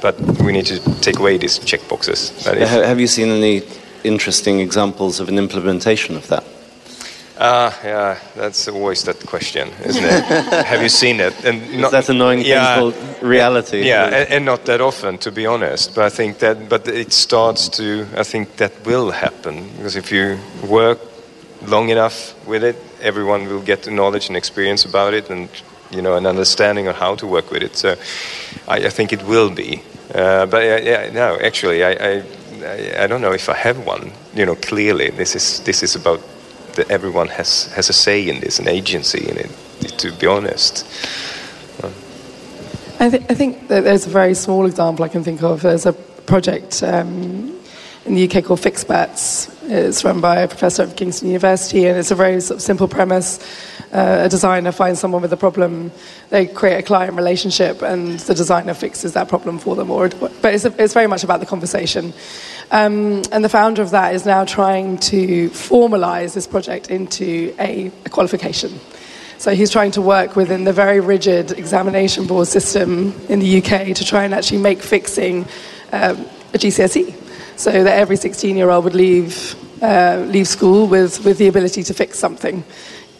but 0.02 0.20
we 0.42 0.52
need 0.52 0.65
to 0.68 0.80
take 1.02 1.20
away 1.20 1.38
these 1.38 1.60
check 1.60 1.88
boxes. 1.88 2.46
have 2.46 3.00
you 3.00 3.08
seen 3.08 3.30
any 3.30 3.62
interesting 4.04 4.60
examples 4.60 5.20
of 5.20 5.30
an 5.30 5.38
implementation 5.38 6.15
of 6.15 6.28
that? 6.28 6.44
Ah, 7.42 7.68
uh, 7.68 7.88
yeah, 7.88 8.20
that's 8.36 8.68
always 8.68 9.04
that 9.04 9.26
question, 9.26 9.70
isn't 9.86 10.04
it? 10.04 10.24
Have 10.65 10.82
you 10.82 10.89
seen 10.89 11.22
it? 11.22 11.46
And 11.46 11.80
not, 11.80 11.92
that 11.92 12.10
annoying 12.10 12.42
yeah, 12.42 12.76
thing 12.76 12.92
called 12.92 13.24
reality. 13.24 13.88
Yeah, 13.88 14.08
and, 14.08 14.30
and, 14.30 14.46
not 14.46 14.65
that 14.65 14.82
often, 14.82 15.18
to 15.20 15.32
be 15.32 15.46
honest. 15.46 15.96
But 15.96 16.04
I 16.04 16.10
think 16.10 16.39
that, 16.39 16.68
but 16.68 16.86
it 16.89 17.13
starts 17.13 17.70
to. 17.78 18.06
I 18.18 18.24
think 18.24 18.58
that 18.58 18.74
will 18.86 19.12
happen 19.12 19.70
because 19.78 19.96
if 19.96 20.12
you 20.12 20.38
work 20.68 21.00
long 21.62 21.88
enough 21.88 22.36
with 22.46 22.65
it, 22.65 22.76
everyone 23.01 23.47
will 23.47 23.62
get 23.62 23.83
the 23.83 23.91
knowledge 23.91 24.27
and 24.27 24.38
experience 24.38 24.85
about 24.85 25.13
it, 25.13 25.29
and 25.29 25.49
you 25.91 26.01
know, 26.01 26.15
an 26.15 26.25
understanding 26.25 26.88
on 26.88 26.95
how 26.95 27.15
to 27.15 27.27
work 27.27 27.51
with 27.51 27.63
it. 27.63 27.75
So, 27.75 27.95
I, 28.67 28.85
I 28.85 28.89
think 28.89 29.12
it 29.13 29.23
will 29.23 29.49
be. 29.49 29.81
Uh, 30.13 30.45
but 30.45 30.63
yeah, 30.63 31.09
no, 31.12 31.38
actually, 31.39 31.83
I, 31.83 31.91
I, 31.91 33.03
I 33.03 33.07
don't 33.07 33.21
know 33.21 33.33
if 33.33 33.49
I 33.49 33.55
have 33.55 33.85
one. 33.85 34.12
You 34.33 34.45
know, 34.45 34.55
clearly, 34.55 35.09
this 35.09 35.35
is 35.35 35.59
this 35.62 35.83
is 35.83 35.95
about 35.95 36.21
that 36.75 36.89
everyone 36.89 37.27
has, 37.27 37.65
has 37.73 37.89
a 37.89 37.93
say 37.93 38.27
in 38.29 38.39
this, 38.39 38.59
an 38.59 38.67
agency 38.67 39.27
in 39.27 39.38
it, 39.38 39.49
to 39.97 40.12
be 40.13 40.27
honest. 40.27 40.85
I, 43.01 43.09
th- 43.09 43.23
I 43.29 43.33
think 43.33 43.69
that 43.69 43.85
there's 43.85 44.07
a 44.07 44.09
very 44.09 44.33
small 44.33 44.65
example 44.65 45.05
I 45.05 45.07
can 45.07 45.23
think 45.23 45.41
of. 45.41 45.62
There's 45.62 45.85
a 45.85 45.93
project 45.93 46.83
um, 46.83 47.57
in 48.05 48.15
the 48.15 48.29
UK 48.29 48.43
called 48.43 48.59
Fixperts. 48.59 49.49
It's 49.71 50.03
run 50.03 50.19
by 50.19 50.38
a 50.38 50.47
professor 50.47 50.82
at 50.82 50.97
Kingston 50.97 51.27
University, 51.27 51.86
and 51.86 51.95
it's 51.95 52.10
a 52.10 52.15
very 52.15 52.41
sort 52.41 52.55
of 52.55 52.63
simple 52.63 52.88
premise. 52.88 53.38
Uh, 53.93 54.23
a 54.23 54.27
designer 54.27 54.71
finds 54.71 54.99
someone 54.99 55.21
with 55.21 55.32
a 55.32 55.38
problem, 55.38 55.91
they 56.32 56.47
create 56.47 56.79
a 56.79 56.82
client 56.82 57.13
relationship, 57.13 57.84
and 57.84 58.19
the 58.21 58.34
designer 58.34 58.73
fixes 58.73 59.13
that 59.13 59.29
problem 59.29 59.60
for 59.60 59.75
them. 59.75 59.91
Or, 59.91 60.10
but 60.10 60.55
it's, 60.55 60.65
a, 60.65 60.84
it's 60.84 60.95
very 60.95 61.05
much 61.05 61.23
about 61.23 61.39
the 61.39 61.45
conversation. 61.45 62.13
Um, 62.71 63.21
and 63.32 63.45
the 63.45 63.49
founder 63.49 63.84
of 63.84 63.91
that 63.91 64.15
is 64.15 64.25
now 64.25 64.43
trying 64.43 64.97
to 64.97 65.51
formalize 65.51 66.34
this 66.34 66.47
project 66.47 66.89
into 66.89 67.53
a, 67.60 67.91
a 68.08 68.10
qualification. 68.10 68.79
So 69.38 69.53
he's 69.53 69.69
trying 69.69 69.91
to 69.91 70.01
work 70.01 70.36
within 70.36 70.63
the 70.63 70.73
very 70.73 70.99
rigid 70.99 71.51
examination 71.51 72.25
board 72.25 72.47
system 72.47 73.13
in 73.29 73.38
the 73.38 73.60
UK 73.60 73.95
to 73.95 74.03
try 74.03 74.23
and 74.23 74.34
actually 74.34 74.62
make 74.62 74.82
fixing 74.82 75.45
um, 75.91 76.25
a 76.55 76.58
GCSE. 76.58 77.29
So 77.60 77.84
that 77.84 78.00
every 78.00 78.15
16 78.15 78.56
year 78.56 78.69
old 78.69 78.86
would 78.86 78.95
leave, 78.95 79.54
uh, 79.84 80.24
leave 80.30 80.48
school 80.48 80.88
with, 80.88 81.26
with 81.26 81.38
the 81.39 81.50
ability 81.50 81.84
to 81.84 81.93
fix 81.93 82.17
something 82.17 82.63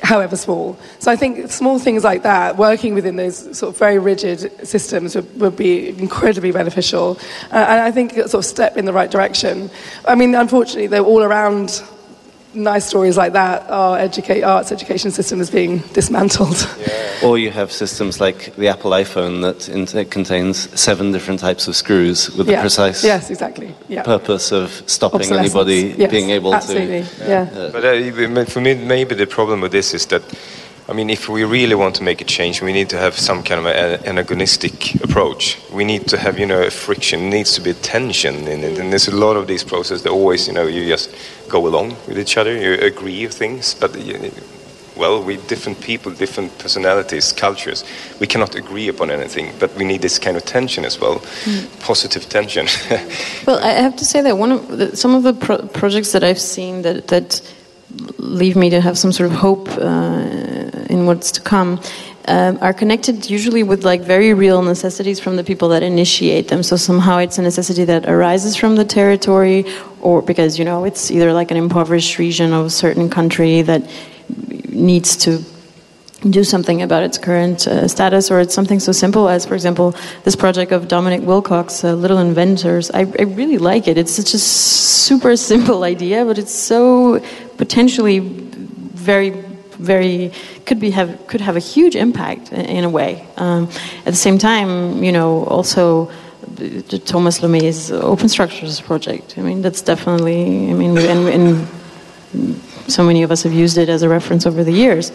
however 0.02 0.38
small. 0.38 0.80
So 1.00 1.12
I 1.12 1.18
think 1.18 1.52
small 1.52 1.78
things 1.78 2.06
like 2.06 2.24
that, 2.24 2.56
working 2.56 2.94
within 2.94 3.18
those 3.18 3.58
sort 3.58 3.74
of 3.74 3.78
very 3.78 4.00
rigid 4.00 4.66
systems, 4.66 5.14
would, 5.18 5.42
would 5.42 5.58
be 5.58 5.90
incredibly 5.90 6.54
beneficial. 6.54 7.20
Uh, 7.52 7.66
and 7.68 7.82
I 7.82 7.92
think 7.92 8.16
it's 8.16 8.32
sort 8.32 8.46
of 8.46 8.50
step 8.50 8.78
in 8.78 8.86
the 8.86 8.94
right 8.94 9.12
direction. 9.12 9.70
I 10.08 10.16
mean, 10.16 10.34
unfortunately, 10.34 10.88
they're 10.88 11.04
all 11.04 11.22
around 11.22 11.84
nice 12.54 12.86
stories 12.86 13.18
like 13.18 13.34
that, 13.34 13.70
our 13.70 13.98
educate, 13.98 14.44
arts 14.44 14.72
education 14.72 15.12
system 15.12 15.40
is 15.42 15.50
being 15.50 15.80
dismantled. 15.94 16.68
Yeah. 16.80 17.06
Or 17.22 17.38
you 17.38 17.52
have 17.52 17.70
systems 17.70 18.22
like 18.22 18.56
the 18.56 18.70
Apple 18.70 18.92
iPhone 18.92 19.42
that 19.42 20.10
contains 20.10 20.80
seven 20.80 21.12
different 21.12 21.42
types 21.42 21.68
of 21.68 21.76
screws 21.76 22.30
with 22.38 22.48
yeah. 22.48 22.56
the 22.56 22.62
precise 22.62 23.04
yes, 23.04 23.30
exactly. 23.30 23.76
yeah. 23.90 24.04
purpose 24.04 24.54
of 24.54 24.72
stopping 24.88 25.30
anybody 25.34 25.96
yes, 25.98 26.10
being 26.10 26.30
able 26.30 26.52
to. 26.52 26.56
absolutely. 26.56 27.04
to. 27.04 27.28
Yeah. 27.28 27.50
Uh, 27.54 27.72
but 27.72 27.84
uh, 27.84 28.46
for 28.46 28.62
me, 28.62 28.74
maybe 28.74 29.16
the 29.16 29.28
problem 29.28 29.60
with 29.60 29.74
this 29.74 29.94
is 29.94 30.06
that 30.06 30.24
I 30.90 30.94
mean, 30.94 31.12
if 31.12 31.30
we 31.30 31.44
really 31.44 31.76
want 31.76 31.96
to 31.98 32.04
make 32.04 32.20
a 32.20 32.26
change, 32.26 32.64
we 32.64 32.74
need 32.74 32.90
to 32.90 32.98
have 32.98 33.16
some 33.16 33.44
kind 33.44 33.60
of 33.60 33.68
an 33.68 34.18
agonistic 34.18 35.00
approach. 35.04 35.60
We 35.72 35.86
need 35.86 36.08
to 36.08 36.18
have, 36.18 36.40
you 36.40 36.48
know, 36.48 36.64
a 36.64 36.72
friction. 36.72 37.28
It 37.28 37.30
needs 37.30 37.54
to 37.54 37.62
be 37.62 37.74
tension 37.74 38.48
in 38.48 38.64
it. 38.64 38.80
And 38.80 38.92
there's 38.92 39.08
a 39.08 39.16
lot 39.16 39.36
of 39.36 39.46
these 39.46 39.64
processes 39.64 40.02
that 40.02 40.10
always, 40.10 40.48
you 40.48 40.54
know, 40.54 40.66
you 40.66 40.88
just 40.88 41.16
go 41.48 41.68
along 41.68 41.90
with 42.08 42.18
each 42.18 42.38
other, 42.38 42.58
you 42.58 42.74
agree 42.74 43.24
with 43.24 43.36
things, 43.36 43.76
but 43.76 43.96
well, 44.98 45.24
we 45.24 45.38
different 45.38 45.80
people, 45.80 46.12
different 46.12 46.58
personalities, 46.58 47.34
cultures. 47.34 47.84
We 48.20 48.26
cannot 48.26 48.56
agree 48.56 48.88
upon 48.88 49.12
anything, 49.12 49.54
but 49.60 49.74
we 49.76 49.86
need 49.86 50.02
this 50.02 50.18
kind 50.18 50.38
of 50.38 50.44
tension 50.44 50.86
as 50.86 51.00
well, 51.00 51.20
mm. 51.20 51.82
positive 51.82 52.28
tension. 52.30 52.66
well, 53.46 53.60
I 53.64 53.74
have 53.74 53.96
to 53.98 54.06
say 54.06 54.22
that 54.22 54.40
one 54.40 54.52
of 54.52 54.78
the, 54.78 54.98
some 54.98 55.14
of 55.14 55.22
the 55.22 55.34
pro 55.34 55.58
projects 55.68 56.14
that 56.14 56.24
I've 56.24 56.42
seen 56.42 56.82
that 56.82 57.08
that 57.10 57.42
leave 58.18 58.56
me 58.56 58.70
to 58.70 58.82
have 58.82 58.98
some 58.98 59.12
sort 59.12 59.32
of 59.32 59.38
hope 59.38 59.68
uh, 59.70 60.69
in 60.90 61.06
what's 61.06 61.32
to 61.34 61.42
come 61.42 61.80
um, 62.30 62.60
are 62.62 62.74
connected 62.74 63.30
usually 63.30 63.64
with 63.64 63.84
like 63.84 64.02
very 64.02 64.34
real 64.34 64.62
necessities 64.62 65.20
from 65.20 65.36
the 65.36 65.44
people 65.44 65.70
that 65.70 65.82
initiate 65.82 66.48
them. 66.48 66.62
So 66.62 66.76
somehow 66.76 67.18
it's 67.18 67.38
a 67.40 67.42
necessity 67.42 67.86
that 67.86 68.08
arises 68.08 68.56
from 68.56 68.76
the 68.76 68.86
territory, 68.86 69.66
or 70.02 70.22
because 70.22 70.60
you 70.60 70.66
know 70.66 70.84
it's 70.84 71.10
either 71.10 71.34
like 71.34 71.50
an 71.52 71.58
impoverished 71.58 72.20
region 72.20 72.54
of 72.54 72.68
a 72.68 72.70
certain 72.70 73.10
country 73.10 73.64
that 73.64 73.90
needs 74.70 75.18
to 75.18 75.44
do 76.30 76.44
something 76.44 76.82
about 76.82 77.02
its 77.04 77.18
current 77.18 77.66
uh, 77.66 77.88
status, 77.88 78.30
or 78.30 78.40
it's 78.42 78.54
something 78.54 78.80
so 78.80 78.92
simple 78.92 79.30
as, 79.30 79.46
for 79.46 79.56
example, 79.56 79.96
this 80.24 80.36
project 80.36 80.72
of 80.72 80.88
Dominic 80.88 81.22
Wilcox, 81.22 81.84
uh, 81.84 81.94
Little 81.94 82.18
Inventors. 82.18 82.92
I, 82.92 83.00
I, 83.00 83.24
really 83.24 83.58
like 83.58 83.88
it. 83.88 83.98
It's 83.98 84.12
such 84.12 84.34
a 84.34 84.40
super 84.40 85.38
simple 85.38 85.84
idea, 85.96 86.26
but 86.26 86.38
it's 86.38 86.54
so 86.54 87.22
potentially 87.58 88.20
very, 88.20 89.30
very 89.80 90.34
could 90.70 90.80
be 90.80 90.92
have 90.92 91.10
could 91.28 91.42
have 91.42 91.58
a 91.58 91.66
huge 91.74 91.96
impact 91.96 92.54
in, 92.54 92.84
a 92.84 92.90
way. 92.90 93.12
Um, 93.38 93.64
at 94.06 94.12
the 94.16 94.24
same 94.28 94.38
time, 94.38 95.04
you 95.04 95.12
know, 95.12 95.44
also. 95.46 96.10
Thomas 97.06 97.40
Lommée's 97.40 97.92
open 97.92 98.28
structures 98.28 98.82
project. 98.82 99.36
I 99.38 99.42
mean, 99.42 99.62
that's 99.62 99.82
definitely. 99.82 100.70
I 100.72 100.74
mean, 100.74 100.98
and, 100.98 101.22
and 101.36 101.46
so 102.88 103.04
many 103.04 103.24
of 103.24 103.32
us 103.32 103.44
have 103.44 103.54
used 103.54 103.78
it 103.78 103.88
as 103.88 104.02
a 104.04 104.10
reference 104.10 104.46
over 104.46 104.64
the 104.64 104.72
years. 104.84 105.12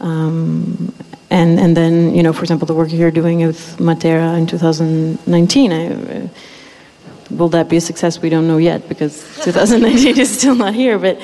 Um, 0.00 0.92
and 1.30 1.60
and 1.60 1.76
then 1.76 2.14
you 2.16 2.22
know, 2.22 2.32
for 2.32 2.42
example, 2.42 2.66
the 2.66 2.74
work 2.74 2.90
you're 2.92 3.16
doing 3.22 3.46
with 3.46 3.76
Matera 3.78 4.36
in 4.38 4.46
2019. 4.46 5.72
I, 5.72 6.30
will 7.30 7.48
that 7.50 7.68
be 7.68 7.76
a 7.76 7.80
success? 7.80 8.20
We 8.20 8.28
don't 8.28 8.46
know 8.46 8.58
yet 8.58 8.88
because 8.88 9.22
2019 9.44 10.18
is 10.18 10.38
still 10.38 10.54
not 10.54 10.74
here. 10.74 10.98
But 10.98 11.20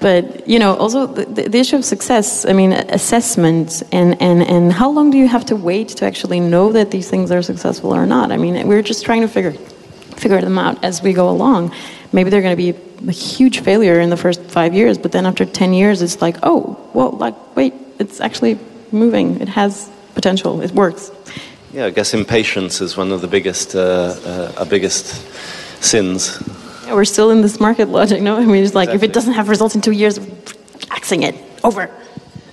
but 0.00 0.48
you 0.48 0.58
know, 0.58 0.76
also 0.76 1.06
the, 1.06 1.48
the, 1.48 1.58
issue 1.58 1.76
of 1.76 1.84
success. 1.84 2.44
I 2.44 2.52
mean, 2.52 2.72
assessment 2.72 3.82
and 3.92 4.20
and 4.20 4.42
and 4.42 4.72
how 4.72 4.90
long 4.90 5.10
do 5.10 5.18
you 5.18 5.28
have 5.28 5.44
to 5.46 5.56
wait 5.56 5.88
to 5.98 6.06
actually 6.06 6.40
know 6.40 6.72
that 6.72 6.90
these 6.90 7.08
things 7.10 7.30
are 7.30 7.42
successful 7.42 7.94
or 7.94 8.06
not? 8.06 8.32
I 8.32 8.36
mean, 8.36 8.66
we're 8.68 8.82
just 8.82 9.04
trying 9.04 9.22
to 9.22 9.28
figure 9.28 9.52
figure 10.18 10.40
them 10.40 10.58
out 10.58 10.82
as 10.84 11.02
we 11.02 11.12
go 11.12 11.28
along. 11.28 11.72
Maybe 12.12 12.30
they're 12.30 12.42
going 12.42 12.56
to 12.56 12.72
be 12.72 12.78
a 13.06 13.12
huge 13.12 13.60
failure 13.60 14.00
in 14.00 14.10
the 14.10 14.16
first 14.16 14.42
five 14.42 14.74
years, 14.74 14.98
but 14.98 15.12
then 15.12 15.26
after 15.26 15.44
10 15.44 15.72
years, 15.74 16.02
it's 16.02 16.20
like, 16.20 16.36
oh, 16.42 16.76
well, 16.94 17.10
like, 17.12 17.34
wait, 17.56 17.74
it's 17.98 18.20
actually 18.20 18.58
moving. 18.92 19.40
It 19.40 19.48
has 19.48 19.90
potential. 20.14 20.60
It 20.60 20.72
works. 20.72 21.10
Yeah, 21.72 21.86
I 21.86 21.90
guess 21.90 22.14
impatience 22.14 22.80
is 22.80 22.96
one 22.96 23.12
of 23.12 23.20
the 23.20 23.28
biggest, 23.28 23.74
uh, 23.74 23.80
uh, 24.24 24.52
our 24.58 24.66
biggest 24.66 25.06
sins. 25.82 26.42
Yeah, 26.86 26.94
we're 26.94 27.04
still 27.04 27.30
in 27.30 27.42
this 27.42 27.60
market 27.60 27.88
logic, 27.88 28.22
no? 28.22 28.36
I 28.36 28.44
mean, 28.46 28.64
it's 28.64 28.74
like 28.74 28.88
exactly. 28.88 29.06
if 29.06 29.10
it 29.10 29.12
doesn't 29.12 29.34
have 29.34 29.48
results 29.50 29.74
in 29.74 29.82
two 29.82 29.92
years, 29.92 30.18
axing 30.90 31.22
it 31.24 31.34
over. 31.62 31.90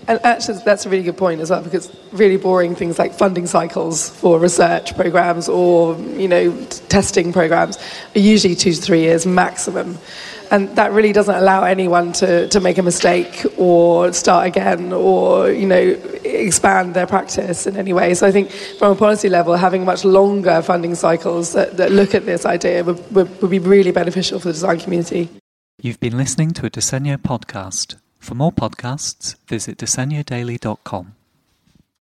And 0.08 0.20
actually, 0.24 0.60
that's 0.66 0.86
a 0.86 0.90
really 0.90 1.04
good 1.04 1.18
point 1.18 1.42
as 1.42 1.50
well, 1.50 1.62
because 1.64 1.96
really 2.12 2.38
boring 2.38 2.76
things 2.76 3.00
like 3.00 3.14
funding 3.14 3.48
cycles 3.48 4.10
for 4.10 4.38
research 4.38 4.96
programs 4.96 5.50
or 5.50 5.98
you 5.98 6.28
know 6.28 6.56
testing 6.90 7.34
programs 7.34 7.78
are 8.16 8.20
usually 8.20 8.56
two 8.56 8.74
to 8.74 8.82
three 8.82 9.02
years 9.02 9.26
maximum 9.26 9.98
and 10.52 10.70
that 10.76 10.92
really 10.92 11.14
doesn't 11.14 11.36
allow 11.36 11.64
anyone 11.64 12.12
to, 12.14 12.48
to 12.50 12.60
make 12.60 12.78
a 12.78 12.84
mistake 12.84 13.46
or 13.58 14.12
start 14.14 14.48
again 14.48 14.94
or 14.94 15.50
you 15.52 15.68
know 15.68 15.98
expand 16.24 16.94
their 16.94 17.08
practice 17.08 17.68
in 17.68 17.78
any 17.78 17.94
way. 17.94 18.14
So 18.14 18.28
i 18.28 18.32
think 18.32 18.52
from 18.52 18.92
a 18.92 18.96
policy 18.96 19.30
level 19.30 19.56
having 19.56 19.86
much 19.86 20.06
longer 20.06 20.62
funding 20.62 20.96
cycles 20.96 21.54
that, 21.54 21.78
that 21.78 21.92
look 21.92 22.16
at 22.16 22.26
this 22.26 22.46
idea 22.46 22.84
would, 22.84 23.16
would, 23.16 23.42
would 23.42 23.52
be 23.52 23.60
really 23.60 23.92
beneficial 23.92 24.40
for 24.40 24.48
the 24.48 24.54
design 24.54 24.80
community. 24.80 25.30
You've 25.82 26.00
been 26.00 26.18
listening 26.18 26.52
to 26.52 26.66
a 26.66 26.70
Disegno 26.70 27.18
podcast. 27.18 27.98
For 28.20 28.34
more 28.34 28.52
podcasts 28.52 29.36
visit 29.48 29.78
disegnodaily.com 29.78 31.16